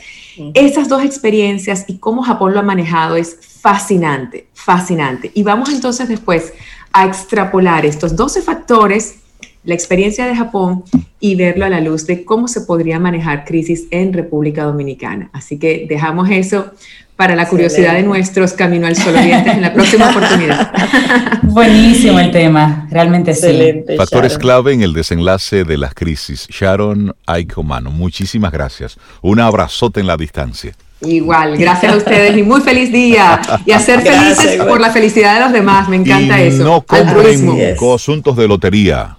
[0.55, 5.31] Esas dos experiencias y cómo Japón lo ha manejado es fascinante, fascinante.
[5.35, 6.53] Y vamos entonces después
[6.93, 9.19] a extrapolar estos 12 factores
[9.65, 10.83] la experiencia de Japón
[11.19, 15.29] y verlo a la luz de cómo se podría manejar crisis en República Dominicana.
[15.33, 16.71] Así que dejamos eso
[17.15, 20.71] para la curiosidad de nuestros Camino al Sol oyentes en la próxima oportunidad.
[21.43, 23.97] Buenísimo el tema, realmente Excelente, sí.
[23.97, 26.45] Factores clave en el desenlace de las crisis.
[26.49, 28.97] Sharon Aikomano, muchísimas gracias.
[29.21, 30.73] Un abrazote en la distancia.
[31.01, 33.41] Igual, gracias a ustedes y muy feliz día.
[33.65, 36.63] Y a ser felices por la felicidad de los demás, me encanta eso.
[36.63, 39.17] No compren asuntos de lotería.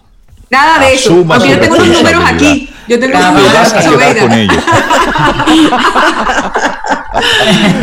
[0.50, 1.24] Nada de eso.
[1.26, 2.70] Porque yo tengo unos números aquí.
[2.88, 4.20] Yo tengo unos números aquí.
[4.20, 4.56] con ellos.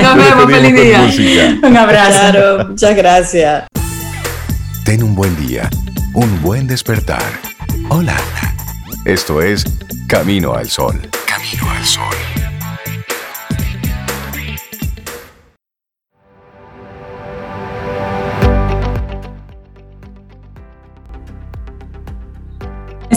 [0.01, 0.75] Nos vemos, feliz
[1.17, 1.57] día.
[1.63, 2.65] Un abrazo.
[2.69, 3.65] muchas gracias.
[4.85, 5.69] Ten un buen día,
[6.13, 7.23] un buen despertar.
[7.89, 8.15] Hola.
[9.05, 9.65] Esto es
[10.07, 11.01] Camino al Sol.
[11.25, 12.42] Camino al Sol.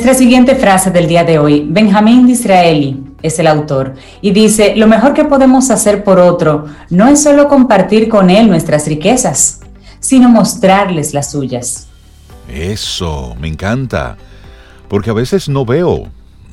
[0.07, 4.87] Nuestra siguiente frase del día de hoy, Benjamín Disraeli es el autor, y dice, lo
[4.87, 9.63] mejor que podemos hacer por otro no es solo compartir con él nuestras riquezas,
[9.99, 11.89] sino mostrarles las suyas.
[12.49, 14.17] Eso, me encanta,
[14.87, 16.07] porque a veces no veo,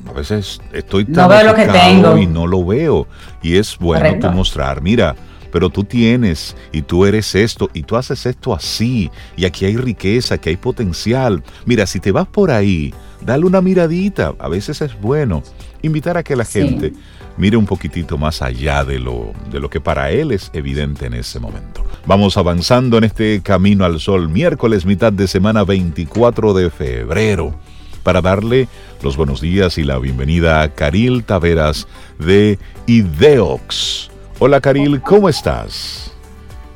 [0.08, 2.18] a veces estoy tan no veo lo que tengo.
[2.18, 3.06] y no lo veo,
[3.40, 5.14] y es bueno mostrar, mira,
[5.52, 9.76] pero tú tienes y tú eres esto y tú haces esto así y aquí hay
[9.76, 11.44] riqueza, aquí hay potencial.
[11.64, 12.92] Mira, si te vas por ahí,
[13.24, 15.42] dale una miradita, a veces es bueno
[15.82, 16.92] invitar a que la gente
[17.36, 21.14] mire un poquitito más allá de lo, de lo que para él es evidente en
[21.14, 21.84] ese momento.
[22.06, 27.54] Vamos avanzando en este camino al sol, miércoles, mitad de semana 24 de febrero,
[28.02, 28.68] para darle
[29.02, 34.10] los buenos días y la bienvenida a Caril Taveras de Ideox.
[34.38, 36.12] Hola Caril, ¿cómo estás?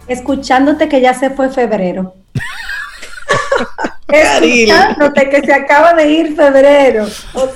[0.07, 2.14] Escuchándote que ya se fue febrero.
[4.11, 7.06] escuchándote que se acaba de ir febrero.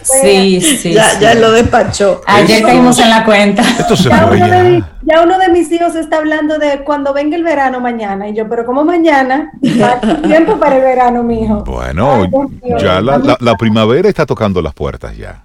[0.02, 0.92] sí, sí.
[0.92, 2.20] Ya, ya lo despachó.
[2.26, 3.62] Ayer caímos en la cuenta.
[3.78, 4.62] Esto se ya, uno ya.
[4.62, 8.28] de, ya uno de mis hijos está hablando de cuando venga el verano mañana.
[8.28, 9.50] Y yo, pero ¿cómo mañana?
[10.22, 11.64] Tiempo para el verano, mijo.
[11.64, 12.76] Bueno, Ay, Dios mío.
[12.78, 15.42] ya la, la- la primavera está tocando las puertas ya.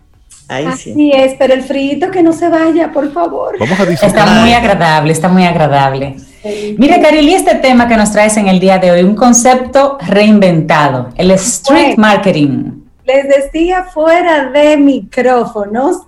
[0.49, 1.11] Ay, Así sí.
[1.13, 3.57] es, pero el frío que no se vaya, por favor.
[3.59, 6.15] Vamos a Está muy agradable, está muy agradable.
[6.77, 9.97] Mira, Caril, y este tema que nos traes en el día de hoy, un concepto
[10.07, 12.01] reinventado, el street Bueno.
[12.01, 12.71] marketing.
[13.05, 16.03] Les decía fuera de micrófonos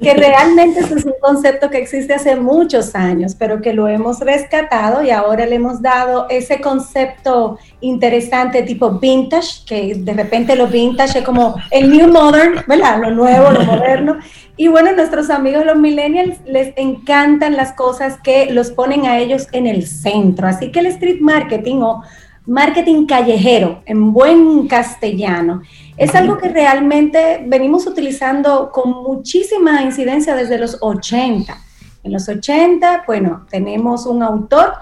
[0.00, 4.20] que realmente ese es un concepto que existe hace muchos años, pero que lo hemos
[4.20, 10.66] rescatado y ahora le hemos dado ese concepto interesante tipo vintage, que de repente lo
[10.66, 13.00] vintage es como el new modern, ¿verdad?
[13.00, 14.18] Lo nuevo, lo moderno.
[14.56, 19.46] Y bueno, nuestros amigos los millennials les encantan las cosas que los ponen a ellos
[19.52, 20.48] en el centro.
[20.48, 22.02] Así que el street marketing o
[22.46, 25.62] marketing callejero, en buen castellano,
[25.96, 31.56] es algo que realmente venimos utilizando con muchísima incidencia desde los 80.
[32.02, 34.74] En los 80, bueno, tenemos un autor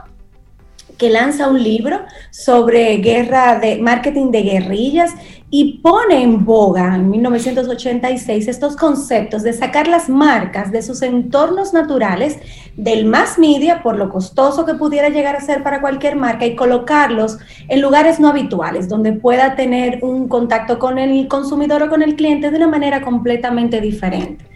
[0.99, 2.01] que lanza un libro
[2.31, 5.13] sobre guerra de marketing de guerrillas
[5.55, 11.75] y pone en boga en 1986 estos conceptos de sacar las marcas de sus entornos
[11.75, 12.39] naturales
[12.75, 16.57] del mass media por lo costoso que pudiera llegar a ser para cualquier marca y
[16.57, 17.37] colocarlos
[17.69, 22.17] en lugares no habituales donde pueda tener un contacto con el consumidor o con el
[22.17, 24.47] cliente de una manera completamente diferente.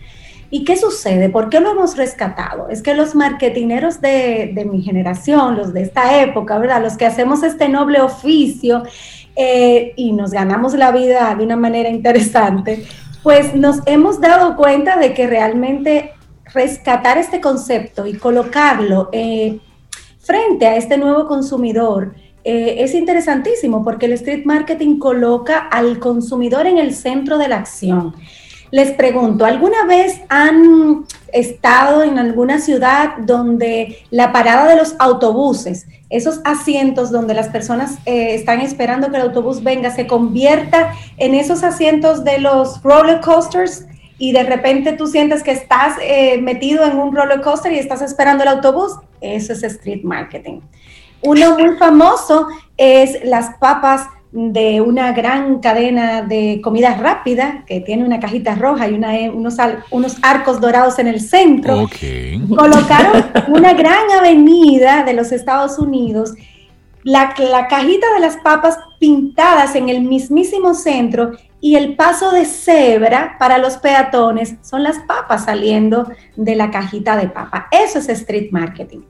[0.48, 1.28] ¿Y qué sucede?
[1.28, 2.68] ¿Por qué lo hemos rescatado?
[2.70, 6.80] Es que los marketineros de, de mi generación, los de esta época, ¿verdad?
[6.80, 8.84] Los que hacemos este noble oficio
[9.36, 12.86] eh, y nos ganamos la vida de una manera interesante,
[13.22, 16.12] pues nos hemos dado cuenta de que realmente
[16.54, 19.58] rescatar este concepto y colocarlo eh,
[20.20, 22.14] frente a este nuevo consumidor
[22.44, 27.56] eh, es interesantísimo porque el street marketing coloca al consumidor en el centro de la
[27.56, 28.14] acción.
[28.70, 35.86] Les pregunto, ¿alguna vez han estado en alguna ciudad donde la parada de los autobuses,
[36.10, 41.34] esos asientos donde las personas eh, están esperando que el autobús venga, se convierta en
[41.34, 43.86] esos asientos de los roller coasters?
[44.18, 48.00] y de repente tú sientes que estás eh, metido en un roller coaster y estás
[48.02, 50.60] esperando el autobús, eso es street marketing.
[51.22, 54.06] Uno muy famoso es las papas
[54.38, 59.30] de una gran cadena de comida rápida que tiene una cajita roja y una, eh,
[59.30, 59.56] unos,
[60.20, 61.88] arcos dorados en el centro.
[62.54, 66.34] Colocaron una gran avenida de los Estados Unidos,
[67.02, 71.32] la, la cajita de las papas pintadas en el mismísimo centro
[71.62, 77.16] y el paso de cebra para los peatones son las papas saliendo de la cajita
[77.16, 77.68] de papa.
[77.70, 79.00] Eso es street marketing.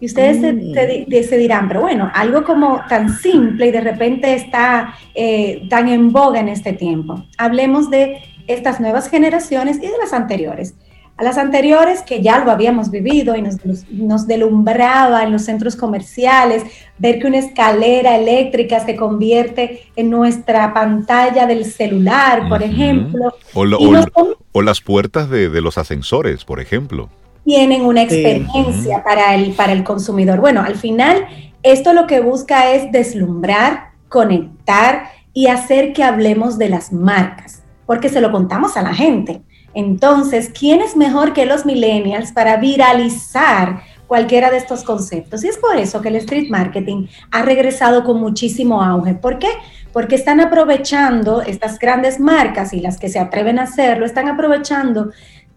[0.00, 0.74] Y ustedes se, Mm.
[0.74, 5.66] se di- se dirán, pero bueno, algo como tan simple y de repente está eh,
[5.70, 7.24] tan en boga en este tiempo.
[7.38, 10.74] Hablemos de estas nuevas generaciones y de las anteriores.
[11.18, 13.56] A las anteriores que ya lo habíamos vivido y nos,
[13.90, 16.62] nos delumbraba en los centros comerciales,
[16.98, 23.32] ver que una escalera eléctrica se convierte en nuestra pantalla del celular, por ejemplo.
[23.54, 24.06] O, lo- Y o- nos-
[24.52, 27.08] o las puertas de, de los ascensores, por ejemplo.
[27.46, 28.16] Tienen una Sí.
[28.16, 30.40] experiencia para, el, para el consumidor.
[30.40, 31.26] Bueno, al final,
[31.62, 38.08] esto lo que busca es deslumbrar, conectar y hacer que hablemos de las marcas, porque
[38.08, 39.42] se lo contamos a la gente.
[39.74, 45.44] Entonces, ¿quién es mejor que los millennials para viralizar cualquiera de estos conceptos?
[45.44, 49.14] Y es por eso que el street marketing ha regresado con muchísimo auge.
[49.14, 49.48] ¿Por qué?
[49.92, 55.10] Porque están aprovechando estas grandes marcas y las que se atreven a hacerlo, están aprovechando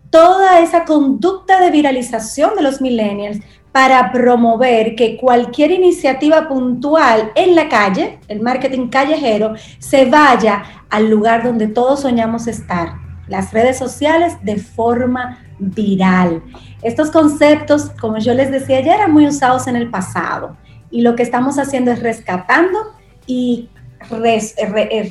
[0.10, 3.40] toda esa conducta de viralización de los millennials
[3.72, 11.10] para promover que cualquier iniciativa puntual en la calle, el marketing callejero, se vaya al
[11.10, 12.94] lugar donde todos soñamos estar,
[13.28, 16.42] las redes sociales de forma viral.
[16.82, 20.58] Estos conceptos, como yo les decía, ya eran muy usados en el pasado
[20.90, 22.80] y lo que estamos haciendo es rescatando
[23.28, 23.70] y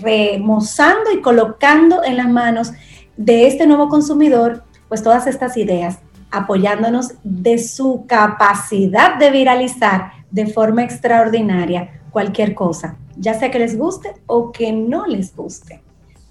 [0.03, 2.73] remozando y colocando en las manos
[3.17, 5.99] de este nuevo consumidor pues todas estas ideas,
[6.31, 13.77] apoyándonos de su capacidad de viralizar de forma extraordinaria cualquier cosa, ya sea que les
[13.79, 15.83] guste o que no les guste.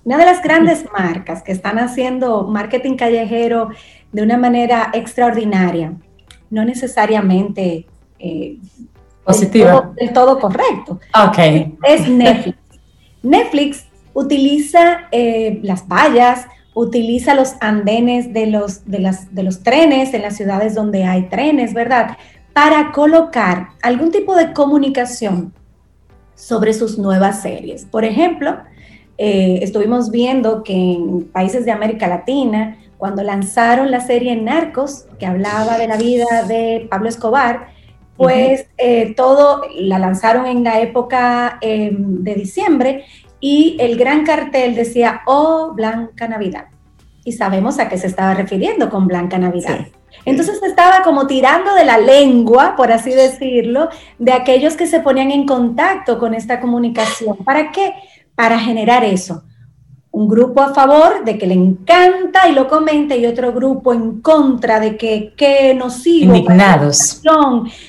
[0.04, 3.70] Una de las grandes marcas que están haciendo marketing callejero
[4.12, 5.94] de una manera extraordinaria,
[6.50, 7.86] no necesariamente
[8.20, 8.58] eh,
[9.24, 9.72] Positiva.
[9.72, 11.38] Del, todo, del todo correcto, Ok.
[11.84, 12.58] es Netflix.
[13.22, 16.48] Netflix utiliza eh, las vallas,
[16.78, 21.24] utiliza los andenes de los, de, las, de los trenes en las ciudades donde hay
[21.24, 22.18] trenes, ¿verdad?
[22.54, 25.54] Para colocar algún tipo de comunicación
[26.36, 27.86] sobre sus nuevas series.
[27.86, 28.58] Por ejemplo,
[29.18, 35.26] eh, estuvimos viendo que en países de América Latina, cuando lanzaron la serie Narcos, que
[35.26, 37.70] hablaba de la vida de Pablo Escobar,
[38.18, 43.06] pues eh, todo la lanzaron en la época em, de diciembre
[43.40, 46.66] y el gran cartel decía, oh, Blanca Navidad.
[47.24, 49.88] Y sabemos a qué se estaba refiriendo con Blanca Navidad.
[50.26, 55.32] Entonces estaba como tirando de la lengua, por así decirlo, de aquellos que se ponían
[55.32, 57.38] en contacto con esta comunicación.
[57.38, 57.94] ¿Para qué?
[58.36, 59.44] Para generar eso.
[60.12, 64.22] Un grupo a favor de que le encanta y lo comenta y otro grupo en
[64.22, 66.34] contra de que qué nocivo.
[66.34, 67.22] Indignados.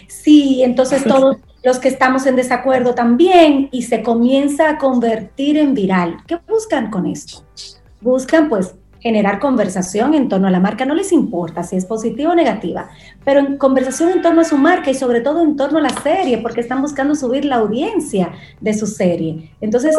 [0.08, 5.74] Sí, entonces todos los que estamos en desacuerdo también y se comienza a convertir en
[5.74, 6.18] viral.
[6.26, 7.44] ¿Qué buscan con esto?
[8.00, 12.32] Buscan pues generar conversación en torno a la marca, no les importa si es positiva
[12.32, 12.88] o negativa,
[13.24, 16.02] pero en conversación en torno a su marca y sobre todo en torno a la
[16.02, 19.52] serie, porque están buscando subir la audiencia de su serie.
[19.60, 19.96] Entonces,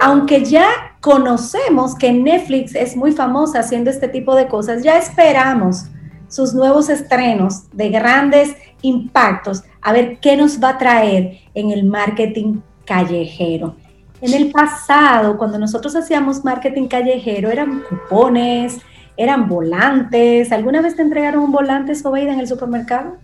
[0.00, 0.66] aunque ya
[1.00, 5.84] conocemos que Netflix es muy famosa haciendo este tipo de cosas, ya esperamos
[6.28, 11.84] sus nuevos estrenos de grandes impactos, a ver qué nos va a traer en el
[11.84, 13.76] marketing callejero.
[14.20, 18.78] En el pasado, cuando nosotros hacíamos marketing callejero, eran cupones,
[19.16, 20.50] eran volantes.
[20.50, 23.16] ¿Alguna vez te entregaron un volante, Sobeida, en el supermercado?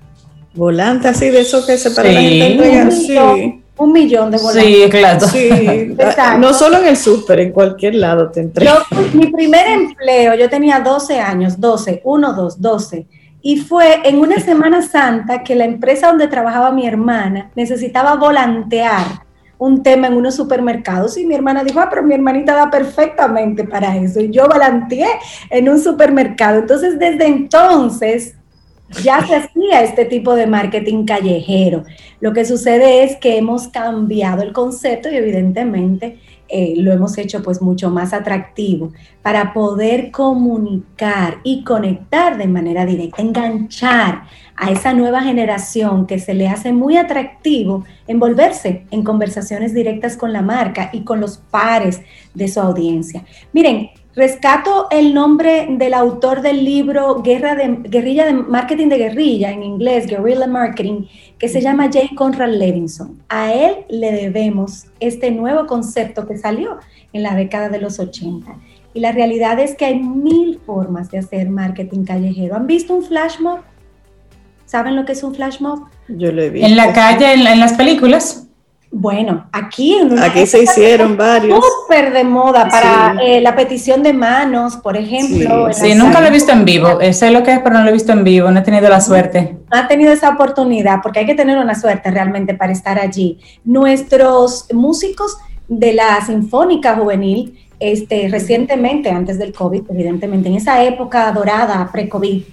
[0.55, 3.64] Volante así de eso que se para la gente Sí.
[3.77, 4.65] Un millón de volantes.
[4.65, 5.27] Sí, claro.
[5.27, 5.97] Sí,
[6.39, 8.79] no solo en el súper, en cualquier lado te entregan.
[9.13, 13.07] mi primer empleo, yo tenía 12 años, 12, 1, 2, 12.
[13.43, 19.25] Y fue en una Semana Santa que la empresa donde trabajaba mi hermana necesitaba volantear
[19.59, 23.65] un tema en unos supermercados y mi hermana dijo, ah, pero mi hermanita da perfectamente
[23.65, 24.21] para eso.
[24.21, 25.09] Y yo volanteé
[25.51, 26.61] en un supermercado.
[26.61, 28.37] Entonces, desde entonces
[29.03, 31.85] ya se hacía este tipo de marketing callejero.
[32.21, 36.19] Lo que sucede es que hemos cambiado el concepto y evidentemente
[36.49, 42.85] eh, lo hemos hecho pues mucho más atractivo para poder comunicar y conectar de manera
[42.85, 44.25] directa, enganchar
[44.55, 50.33] a esa nueva generación que se le hace muy atractivo envolverse en conversaciones directas con
[50.33, 52.03] la marca y con los pares
[52.35, 53.25] de su audiencia.
[53.53, 59.51] Miren, rescato el nombre del autor del libro Guerra de, Guerrilla de Marketing de Guerrilla,
[59.51, 61.07] en inglés, Guerrilla Marketing,
[61.39, 62.15] que se llama J.
[62.15, 63.23] Conrad Levinson.
[63.29, 66.79] A él le debemos este nuevo concepto que salió
[67.13, 68.57] en la década de los 80.
[68.95, 72.55] Y la realidad es que hay mil formas de hacer marketing callejero.
[72.55, 73.61] ¿Han visto un flash mob?
[74.67, 75.89] ¿Saben lo que es un flash mob?
[76.09, 76.69] Yo lo he visto.
[76.69, 78.44] En la calle, en, las películas.
[78.97, 81.59] Bueno, aquí aquí se hicieron varios.
[81.83, 85.73] Súper de moda para eh, la petición de manos, por ejemplo.
[85.73, 87.01] Sí, nunca lo he visto en vivo.
[87.01, 88.53] Eh, sé lo que es, pero no lo he visto en vivo.
[88.53, 89.57] No he tenido la suerte.
[89.69, 93.41] No ha tenido esa oportunidad, porque hay que tener una suerte realmente para estar allí.
[93.65, 101.33] Nuestros músicos de la Sinfónica Juvenil, este, recientemente, antes del COVID, evidentemente, en esa época
[101.33, 102.45] dorada, pre-COVID,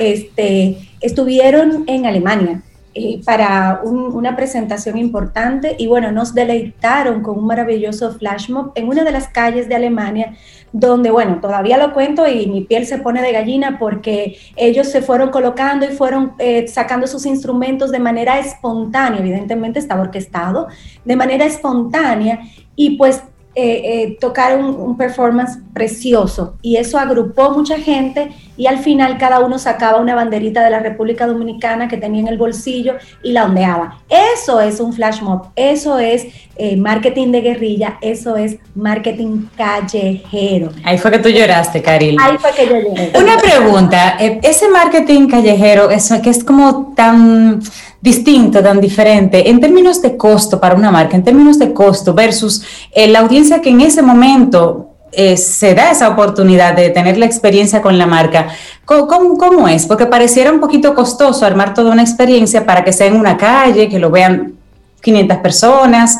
[0.00, 2.62] este, estuvieron en Alemania
[2.96, 8.88] eh, para una presentación importante y bueno, nos deleitaron con un maravilloso flash mob en
[8.88, 10.36] una de las calles de Alemania,
[10.70, 15.02] donde bueno, todavía lo cuento y mi piel se pone de gallina porque ellos se
[15.02, 20.68] fueron colocando y fueron eh, sacando sus instrumentos de manera espontánea, evidentemente estaba orquestado,
[21.04, 22.42] de manera espontánea
[22.76, 23.24] y pues
[23.56, 29.40] eh, eh, tocar un, performance precioso y eso agrupó mucha gente y al final cada
[29.40, 33.44] uno sacaba una banderita de la República Dominicana que tenía en el bolsillo y la
[33.44, 34.00] ondeaba.
[34.08, 36.26] Eso es un flash mob, eso es
[36.56, 40.70] eh, marketing de guerrilla, eso es marketing callejero.
[40.84, 42.16] Ahí fue que tú lloraste, Karil.
[42.20, 43.12] Ahí fue que yo lloré.
[43.16, 47.60] Una pregunta, ese marketing callejero, eso que es como tan
[48.04, 52.62] distinto, tan diferente, en términos de costo para una marca, en términos de costo versus
[52.92, 57.24] eh, la audiencia que en ese momento eh, se da esa oportunidad de tener la
[57.24, 58.48] experiencia con la marca.
[58.84, 59.86] ¿Cómo, ¿Cómo, es?
[59.86, 63.88] Porque pareciera un poquito costoso armar toda una experiencia para que sea en una calle,
[63.88, 64.52] que lo vean
[65.00, 66.18] 500 personas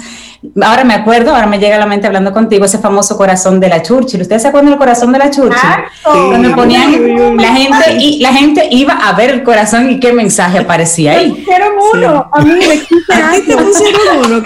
[0.62, 3.68] ahora me acuerdo, ahora me llega a la mente hablando contigo ese famoso corazón de
[3.68, 4.22] la Churchill.
[4.22, 5.70] ¿Ustedes se acuerdan del corazón de la Churchill?
[6.02, 10.58] Cuando ponían la gente y la gente iba a ver el corazón y qué mensaje
[10.58, 11.30] aparecía ahí.
[11.30, 13.46] Me pusieron uno, a mí me 15 años.
[13.46, 14.42] te pusieron uno,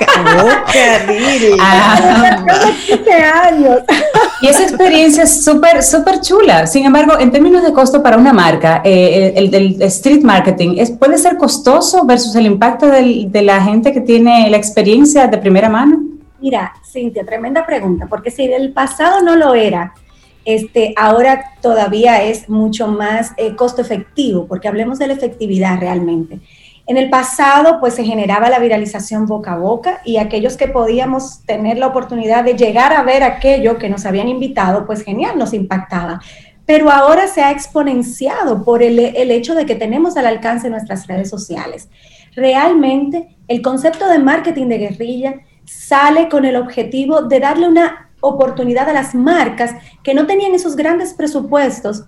[1.60, 2.44] ah.
[2.86, 3.78] 15 años.
[4.40, 6.66] Y esa experiencia es súper, súper chula.
[6.66, 10.90] Sin embargo, en términos de costo para una marca, eh, el del street marketing es,
[10.90, 15.38] puede ser costoso versus el impacto del, de la gente que tiene la experiencia de
[15.38, 15.87] primera mano.
[16.40, 19.92] Mira, Cintia, tremenda pregunta, porque si del pasado no lo era,
[20.44, 26.40] este, ahora todavía es mucho más eh, costo efectivo, porque hablemos de la efectividad realmente.
[26.86, 31.44] En el pasado, pues se generaba la viralización boca a boca y aquellos que podíamos
[31.44, 35.52] tener la oportunidad de llegar a ver aquello que nos habían invitado, pues genial, nos
[35.52, 36.22] impactaba.
[36.64, 41.06] Pero ahora se ha exponenciado por el, el hecho de que tenemos al alcance nuestras
[41.06, 41.90] redes sociales.
[42.34, 45.34] Realmente, el concepto de marketing de guerrilla
[45.68, 50.76] sale con el objetivo de darle una oportunidad a las marcas que no tenían esos
[50.76, 52.04] grandes presupuestos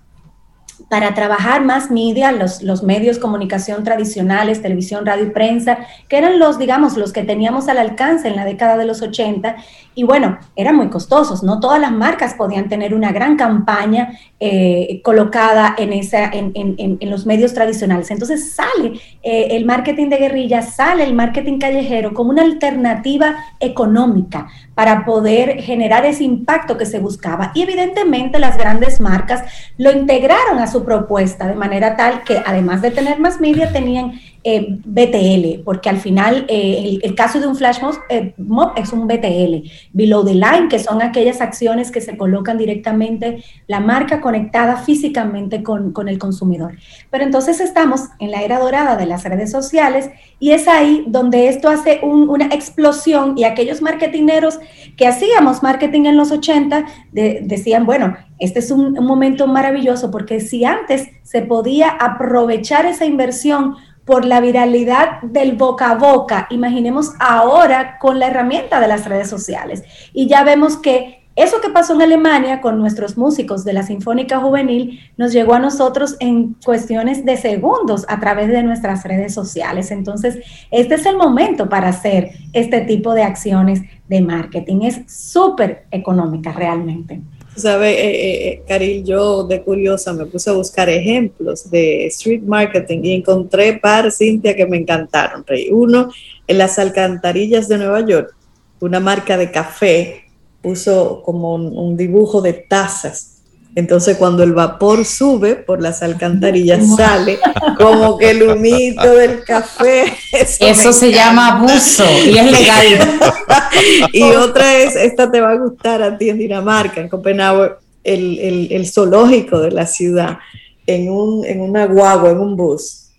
[0.89, 5.77] para trabajar más media, los, los medios comunicación tradicionales, televisión, radio y prensa,
[6.09, 9.55] que eran los, digamos, los que teníamos al alcance en la década de los 80,
[9.93, 15.01] y bueno, eran muy costosos, no todas las marcas podían tener una gran campaña eh,
[15.03, 18.09] colocada en, esa, en, en, en, los medios tradicionales.
[18.09, 24.47] Entonces sale eh, el marketing de guerrilla, sale el marketing callejero como una alternativa económica
[24.75, 27.51] para poder generar ese impacto que se buscaba.
[27.53, 29.43] Y evidentemente las grandes marcas
[29.77, 34.13] lo integraron a su propuesta de manera tal que además de tener más media tenían
[34.43, 38.33] eh, BTL, porque al final eh, el, caso de un flash mob, eh,
[38.75, 43.79] es un BTL, below the line, que son aquellas acciones que se colocan directamente la
[43.79, 46.75] marca conectada físicamente con, con el consumidor.
[47.11, 51.47] Pero entonces estamos en la era dorada de las redes sociales y es ahí donde
[51.47, 54.59] esto hace una explosión y aquellos marketineros
[54.97, 60.39] que hacíamos marketing en los 80 decían, bueno, este es un, un momento maravilloso porque
[60.39, 63.75] si antes se podía aprovechar esa inversión,
[64.11, 66.45] por la viralidad del boca a boca.
[66.49, 69.85] Imaginemos ahora con la herramienta de las redes sociales.
[70.11, 74.39] Y ya vemos que eso que pasó en Alemania con nuestros músicos de la Sinfónica
[74.39, 79.91] Juvenil nos llegó a nosotros en cuestiones de segundos a través de nuestras redes sociales.
[79.91, 80.39] Entonces,
[80.71, 84.81] este es el momento para hacer este tipo de acciones de marketing.
[84.81, 87.21] Es súper económica realmente.
[87.55, 92.43] Sabe, eh, eh, eh, Caril, yo de curiosa me puse a buscar ejemplos de street
[92.43, 95.45] marketing y encontré par, Cintia, que me encantaron.
[95.45, 95.69] Rey.
[95.69, 96.09] Uno,
[96.47, 98.33] en las alcantarillas de Nueva York,
[98.79, 100.23] una marca de café
[100.61, 103.30] puso como un dibujo de tazas
[103.75, 107.39] entonces cuando el vapor sube por las alcantarillas sale
[107.77, 110.13] como que el humito del café.
[110.31, 113.19] Eso, se llama abuso y es legal.
[114.13, 118.67] y otra es, esta te va a gustar a ti en Dinamarca, en Copenhague, el,
[118.71, 120.39] el, zoológico de la ciudad,
[120.87, 123.09] en, un, en una guagua, en un bus,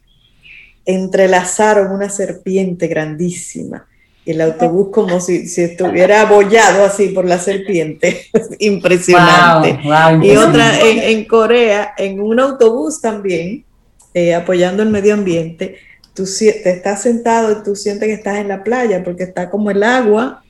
[0.85, 3.87] entrelazaron una serpiente grandísima
[4.25, 8.27] el autobús como si, si, estuviera abollado así por la serpiente.
[8.59, 9.81] Impresionante.
[10.23, 13.65] y otra en, Corea, en un autobús también,
[14.15, 15.77] eh, apoyando el medio ambiente,
[16.15, 19.71] tú te estás sentado y tú sientes que estás en la playa porque está como
[19.71, 20.45] el agua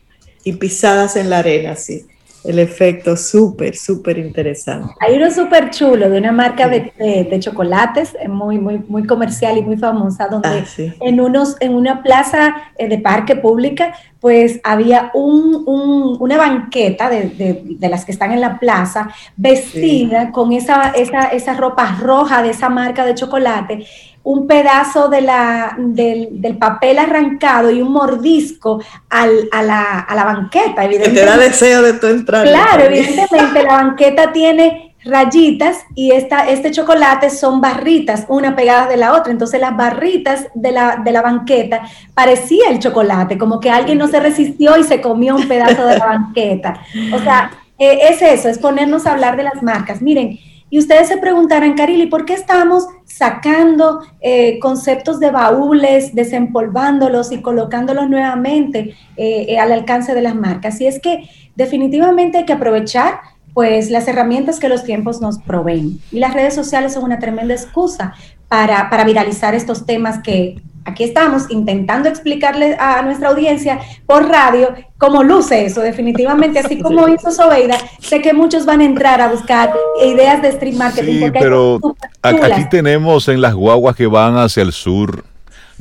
[0.45, 2.05] y pisadas en la arena, así
[2.45, 4.93] el efecto súper, súper interesante.
[5.01, 9.59] Hay uno súper chulo de una marca de, de, chocolates eh, muy, muy, muy comercial
[9.59, 10.65] y muy famosa, donde ah,
[11.01, 17.09] en, unos, en una plaza eh, de parque pública, pues había un, un, una banqueta
[17.11, 22.43] de, de, las que están en la plaza, vestida con esa, esa, esa ropa roja
[22.43, 23.85] de esa marca de chocolate
[24.25, 30.25] un pedazo de la, del, papel arrancado y un mordisco al, a, la, a, la,
[30.25, 31.21] banqueta, evidentemente.
[31.21, 32.47] te da deseo de tu entrar.
[32.47, 38.97] Claro, evidentemente la banqueta tiene rayitas y esta, este chocolate son barritas, una pegada de
[38.97, 39.33] la otra.
[39.33, 41.83] Entonces las barritas de la, de la banqueta
[42.15, 45.99] parecía el chocolate, como que alguien no se resistió y se comió un pedazo de
[45.99, 46.81] la banqueta.
[47.13, 50.01] O sea, eh, es eso, es ponernos a hablar de las marcas.
[50.01, 50.39] Miren,
[50.73, 57.43] y ustedes se preguntarán, Carili, ¿por qué estamos sacando eh, conceptos de baúles, desempolvándolos y
[57.43, 60.81] colocándolos nuevamente eh, al alcance de las marcas?
[60.81, 63.21] Y es que definitivamente hay que aprovechar
[63.53, 66.01] pues las herramientas que los tiempos nos proveen.
[66.11, 68.15] Y las redes sociales son una tremenda excusa
[68.49, 74.75] para, para viralizar estos temas que aquí estamos intentando explicarle a nuestra audiencia por radio
[74.99, 79.29] cómo luce eso, definitivamente, así como hizo Sobeida, sé que muchos van a entrar a
[79.29, 79.73] buscar
[80.05, 81.27] ideas de street marketing.
[81.27, 81.79] Sí, pero
[82.23, 85.32] aquí tenemos en las guaguas que van hacia el sur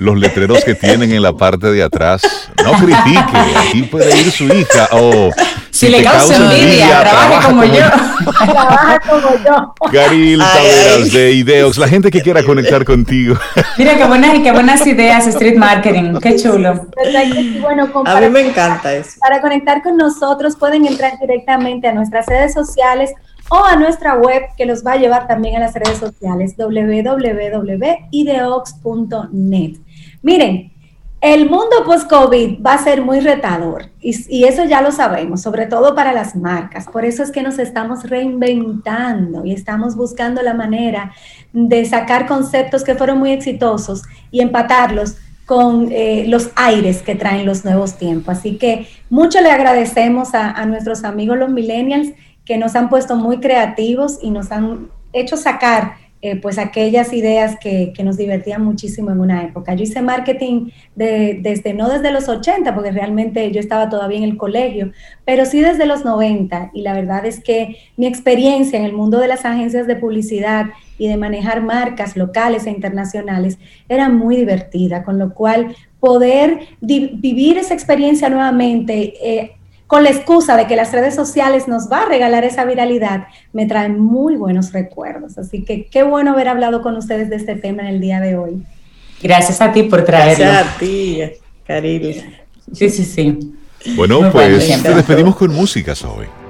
[0.01, 2.23] los letreros que tienen en la parte de atrás.
[2.63, 3.37] No critique,
[3.67, 5.29] aquí puede ir su hija o
[5.69, 7.73] si, le causa envidia, trabaja, como, yo.
[8.43, 9.75] trabaja como yo.
[9.91, 13.35] Garil Taveras de Ideox, la gente que quiera conectar contigo.
[13.77, 16.87] Mira qué buenas, qué buenas ideas, street marketing, qué chulo.
[17.61, 19.19] Bueno, a mí me encanta eso.
[19.19, 23.11] Para conectar con nosotros pueden entrar directamente a nuestras redes sociales
[23.51, 27.91] o a nuestra web que los va a llevar también a las redes sociales www.ideox.net.
[30.21, 30.71] Miren,
[31.23, 35.93] El mundo post-COVID va a ser muy retador y, eso ya lo sabemos, sobre todo
[35.93, 36.87] para las marcas.
[36.87, 41.11] Por eso es que nos estamos reinventando y estamos buscando la manera
[41.53, 44.01] de sacar conceptos que fueron muy exitosos
[44.31, 48.39] y empatarlos con eh, los aires que traen los nuevos tiempos.
[48.39, 52.13] Así que mucho le agradecemos a, a nuestros amigos los millennials
[52.45, 57.57] que nos han puesto muy creativos y nos han hecho sacar eh, pues aquellas ideas
[57.59, 59.73] que, nos divertían muchísimo en una época.
[59.73, 64.37] Yo hice marketing desde, no desde los 80, porque realmente yo estaba todavía en el
[64.37, 64.91] colegio,
[65.25, 66.71] pero sí desde los 90.
[66.73, 70.67] Y la verdad es que mi experiencia en el mundo de las agencias de publicidad
[70.99, 73.57] y de manejar marcas locales e internacionales
[73.89, 79.13] era muy divertida, con lo cual poder vivir esa experiencia nuevamente.
[79.21, 79.55] Eh,
[79.91, 83.65] con la excusa de que las redes sociales nos va a regalar esa viralidad, me
[83.65, 85.37] traen muy buenos recuerdos.
[85.37, 88.37] Así que qué bueno haber hablado con ustedes de este tema en el día de
[88.37, 88.63] hoy.
[89.21, 90.45] Gracias a ti por traerlo.
[90.45, 91.21] Gracias a ti,
[91.67, 92.23] Caribe.
[92.71, 93.37] Sí, sí, sí.
[93.97, 96.40] Bueno, pues te despedimos con música, hoy.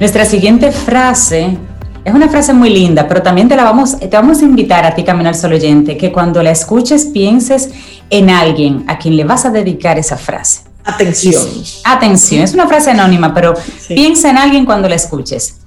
[0.00, 1.58] Nuestra siguiente frase
[2.06, 4.94] es una frase muy linda, pero también te la vamos, te vamos a invitar a
[4.94, 7.68] ti, Caminar Solo Oyente, que cuando la escuches pienses
[8.08, 10.62] en alguien a quien le vas a dedicar esa frase.
[10.84, 11.44] Atención.
[11.84, 13.52] atención, es una frase anónima, pero
[13.88, 15.58] piensa en alguien cuando la escuches.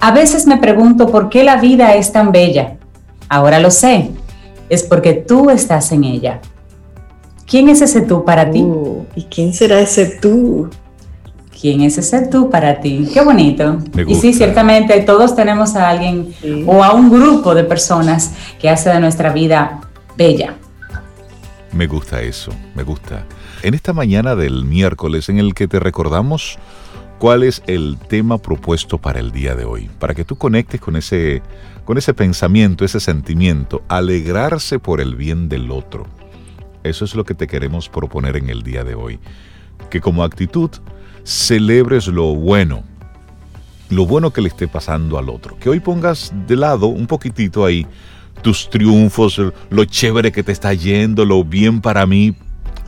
[0.00, 2.76] A veces me pregunto por qué la vida es tan bella.
[3.30, 4.10] Ahora lo sé,
[4.68, 6.42] es porque tú estás en ella.
[7.46, 8.60] ¿Quién es ese tú para ti?
[8.60, 10.68] Uh, ¿Y quién será ese tú?
[11.62, 13.08] ¿Quién es ese tú para ti?
[13.14, 13.78] Qué bonito.
[14.08, 16.34] Y sí, ciertamente todos tenemos a alguien
[16.66, 19.80] o a un grupo de personas que hace de nuestra vida
[20.16, 20.56] bella.
[21.70, 23.26] Me gusta eso, me gusta.
[23.62, 26.58] En esta mañana del miércoles en el que te recordamos
[27.20, 30.96] cuál es el tema propuesto para el día de hoy, para que tú conectes con
[30.96, 31.42] ese,
[31.84, 36.08] con ese pensamiento, ese sentimiento, alegrarse por el bien del otro.
[36.82, 39.20] Eso es lo que te queremos proponer en el día de hoy.
[39.90, 40.70] Que como actitud
[41.24, 42.82] celebres lo bueno,
[43.90, 45.58] lo bueno que le esté pasando al otro.
[45.58, 47.86] Que hoy pongas de lado un poquitito ahí
[48.42, 52.34] tus triunfos, lo chévere que te está yendo, lo bien para mí.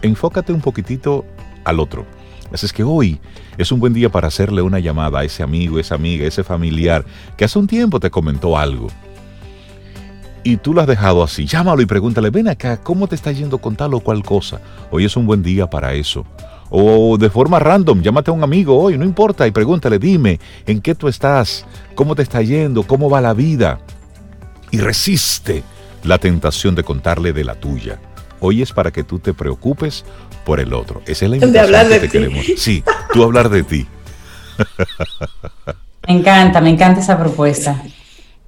[0.03, 1.25] Enfócate un poquitito
[1.65, 2.07] al otro.
[2.53, 3.21] Así es que hoy
[3.57, 7.05] es un buen día para hacerle una llamada a ese amigo, esa amiga, ese familiar
[7.37, 8.89] que hace un tiempo te comentó algo.
[10.43, 11.47] Y tú lo has dejado así.
[11.47, 14.61] Llámalo y pregúntale, ven acá, ¿cómo te está yendo con tal o cual cosa?
[14.91, 16.27] Hoy es un buen día para eso.
[16.77, 20.81] O de forma random, llámate a un amigo hoy, no importa, y pregúntale, dime, ¿en
[20.81, 21.65] qué tú estás?
[21.95, 22.83] ¿Cómo te está yendo?
[22.83, 23.79] ¿Cómo va la vida?
[24.73, 25.63] Y resiste
[26.03, 28.01] la tentación de contarle de la tuya.
[28.41, 30.05] Hoy es para que tú te preocupes
[30.45, 31.01] por el otro.
[31.07, 32.45] Esa es la invitación que te queremos.
[32.57, 33.87] Sí, tú hablar de ti.
[36.09, 37.81] Me encanta, me encanta esa propuesta.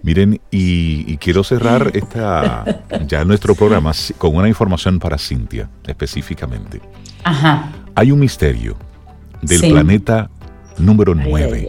[0.02, 2.64] Miren, y, y, quiero cerrar esta,
[3.06, 6.80] ya nuestro programa con una información para Cintia, específicamente.
[7.22, 7.70] Ajá.
[7.96, 8.76] Hay un misterio
[9.40, 10.28] del planeta
[10.76, 11.66] número 9.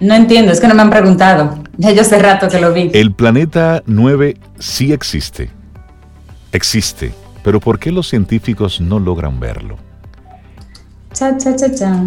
[0.00, 1.58] No entiendo, es que no me han preguntado.
[1.80, 2.90] Ya yo hace rato que lo vi.
[2.92, 5.48] El planeta 9 sí existe.
[6.52, 7.14] Existe.
[7.42, 9.78] Pero ¿por qué los científicos no logran verlo?
[11.14, 12.04] Cha, cha, cha, cha.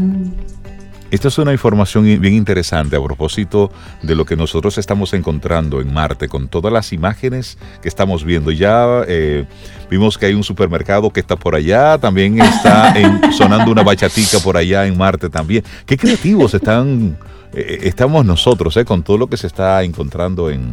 [1.14, 5.93] Esta es una información bien interesante a propósito de lo que nosotros estamos encontrando en
[5.93, 8.49] Marte con todas las imágenes que estamos viendo.
[8.49, 9.45] Ya eh,
[9.91, 12.95] vimos que hay un supermercado que está por allá, también está
[13.32, 15.64] sonando una bachatica por allá en Marte también.
[15.86, 17.16] Qué creativos están,
[17.53, 20.68] eh, estamos nosotros eh, con todo lo que se está encontrando en,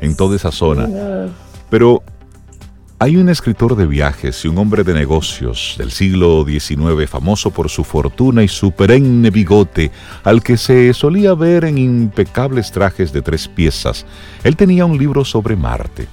[0.00, 0.88] en toda esa zona.
[1.68, 2.02] Pero
[3.02, 7.68] hay un escritor de viajes y un hombre de negocios del siglo XIX famoso por
[7.68, 9.90] su fortuna y su perenne bigote,
[10.22, 14.06] al que se solía ver en impecables trajes de tres piezas.
[14.44, 16.06] Él tenía un libro sobre Marte.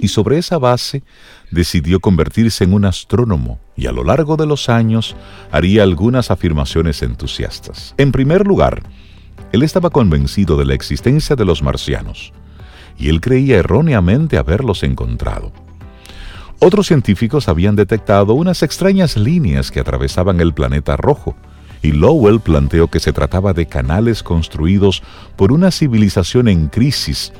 [0.00, 1.02] Y sobre esa base
[1.50, 5.14] decidió convertirse en un astrónomo y a lo largo de los años
[5.52, 7.94] haría algunas afirmaciones entusiastas.
[7.98, 8.82] En primer lugar,
[9.52, 12.32] él estaba convencido de la existencia de los marcianos
[12.96, 15.52] y él creía erróneamente haberlos encontrado.
[16.60, 21.36] Otros científicos habían detectado unas extrañas líneas que atravesaban el planeta rojo,
[21.82, 25.02] y Lowell planteó que se trataba de canales construidos
[25.36, 27.32] por una civilización en crisis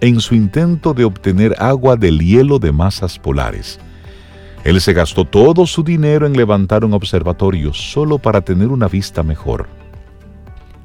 [0.00, 3.78] en su intento de obtener agua del hielo de masas polares.
[4.64, 9.22] Él se gastó todo su dinero en levantar un observatorio solo para tener una vista
[9.22, 9.68] mejor.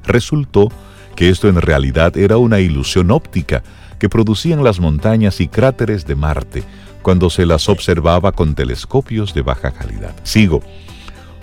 [0.04, 0.68] Resultó
[1.14, 3.62] que esto en realidad era una ilusión óptica,
[3.98, 6.62] que producían las montañas y cráteres de Marte
[7.06, 10.12] cuando se las observaba con telescopios de baja calidad.
[10.24, 10.60] Sigo.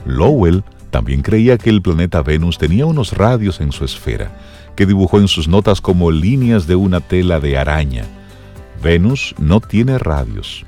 [0.05, 4.38] Lowell también creía que el planeta Venus tenía unos radios en su esfera,
[4.76, 8.03] que dibujó en sus notas como líneas de una tela de araña.
[8.84, 10.66] Venus no tiene radios.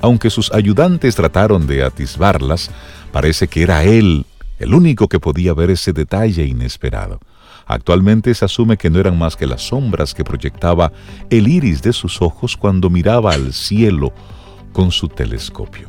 [0.00, 2.72] Aunque sus ayudantes trataron de atisbarlas,
[3.12, 4.26] parece que era él
[4.58, 7.20] el único que podía ver ese detalle inesperado.
[7.66, 10.92] Actualmente se asume que no eran más que las sombras que proyectaba
[11.30, 14.12] el iris de sus ojos cuando miraba al cielo
[14.72, 15.88] con su telescopio.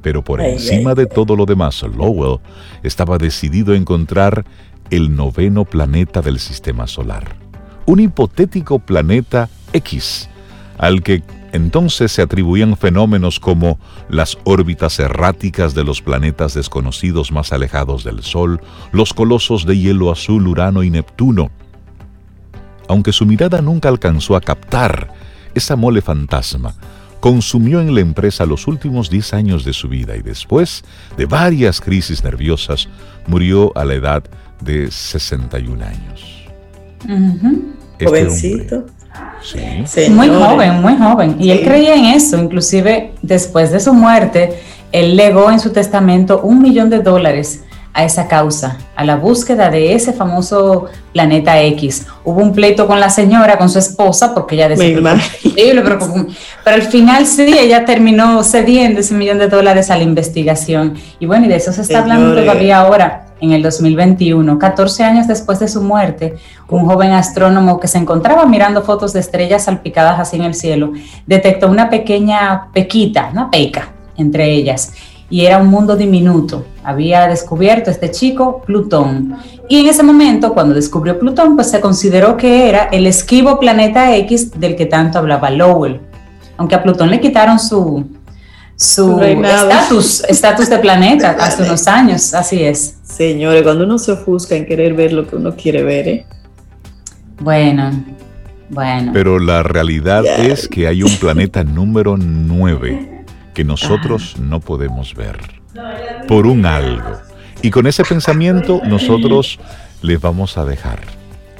[0.00, 2.40] Pero por encima de todo lo demás, Lowell
[2.82, 4.44] estaba decidido a encontrar
[4.90, 7.36] el noveno planeta del sistema solar,
[7.86, 10.28] un hipotético planeta X,
[10.78, 11.22] al que
[11.52, 13.78] entonces se atribuían fenómenos como
[14.08, 20.10] las órbitas erráticas de los planetas desconocidos más alejados del Sol, los colosos de hielo
[20.10, 21.50] azul Urano y Neptuno.
[22.88, 25.12] Aunque su mirada nunca alcanzó a captar
[25.54, 26.74] esa mole fantasma,
[27.20, 30.82] consumió en la empresa los últimos 10 años de su vida y después
[31.16, 32.88] de varias crisis nerviosas
[33.26, 34.24] murió a la edad
[34.60, 36.46] de 61 años.
[37.98, 38.86] Este Jovencito.
[40.10, 41.36] Muy joven, muy joven.
[41.38, 42.38] Y él creía en eso.
[42.38, 44.60] Inclusive después de su muerte,
[44.92, 49.68] él legó en su testamento un millón de dólares a esa causa, a la búsqueda
[49.68, 52.06] de ese famoso planeta X.
[52.24, 54.98] Hubo un pleito con la señora, con su esposa, porque ella decía,
[55.54, 55.82] pero,
[56.64, 60.94] pero al final sí, ella terminó cediendo ese millón de dólares a la investigación.
[61.20, 65.26] Y bueno, y de eso se está hablando todavía ahora en el 2021, 14 años
[65.26, 66.36] después de su muerte,
[66.68, 70.92] un joven astrónomo que se encontraba mirando fotos de estrellas salpicadas así en el cielo,
[71.26, 74.92] detectó una pequeña pequita, una peca entre ellas,
[75.28, 76.64] y era un mundo diminuto.
[76.84, 79.36] Había descubierto este chico Plutón.
[79.68, 84.14] Y en ese momento, cuando descubrió Plutón, pues se consideró que era el esquivo planeta
[84.18, 86.00] X del que tanto hablaba Lowell.
[86.58, 88.04] Aunque a Plutón le quitaron su,
[88.76, 92.96] su estatus, estatus de planeta hace unos años, así es.
[93.02, 96.26] Señores, cuando uno se ofusca en querer ver lo que uno quiere ver, ¿eh?
[97.40, 98.04] Bueno,
[98.68, 99.12] bueno.
[99.12, 105.38] Pero la realidad es que hay un planeta número 9 que nosotros no podemos ver
[106.26, 107.20] por un algo.
[107.60, 109.58] Y con ese pensamiento nosotros
[110.00, 111.00] les vamos a dejar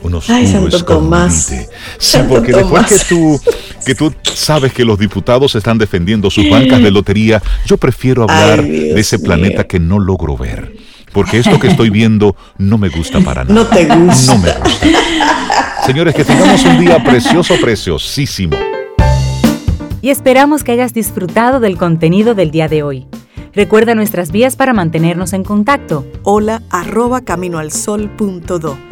[0.03, 1.53] unos Ay, Santo Tomás.
[1.99, 3.41] Sí, porque después que tú,
[3.85, 8.63] que tú sabes que los diputados están defendiendo sus bancas de lotería, yo prefiero hablar
[8.63, 10.73] de ese planeta que no logro ver.
[11.13, 13.55] Porque esto que estoy viendo no me gusta para nada.
[13.55, 14.35] No te gusta.
[14.35, 14.87] No me gusta.
[15.85, 18.57] Señores, que tengamos un día precioso, preciosísimo.
[20.01, 23.07] Y esperamos que hayas disfrutado del contenido del día de hoy.
[23.55, 26.07] Recuerda nuestras vías para mantenernos en contacto.
[26.23, 28.92] Hola arroba caminoalsol.do.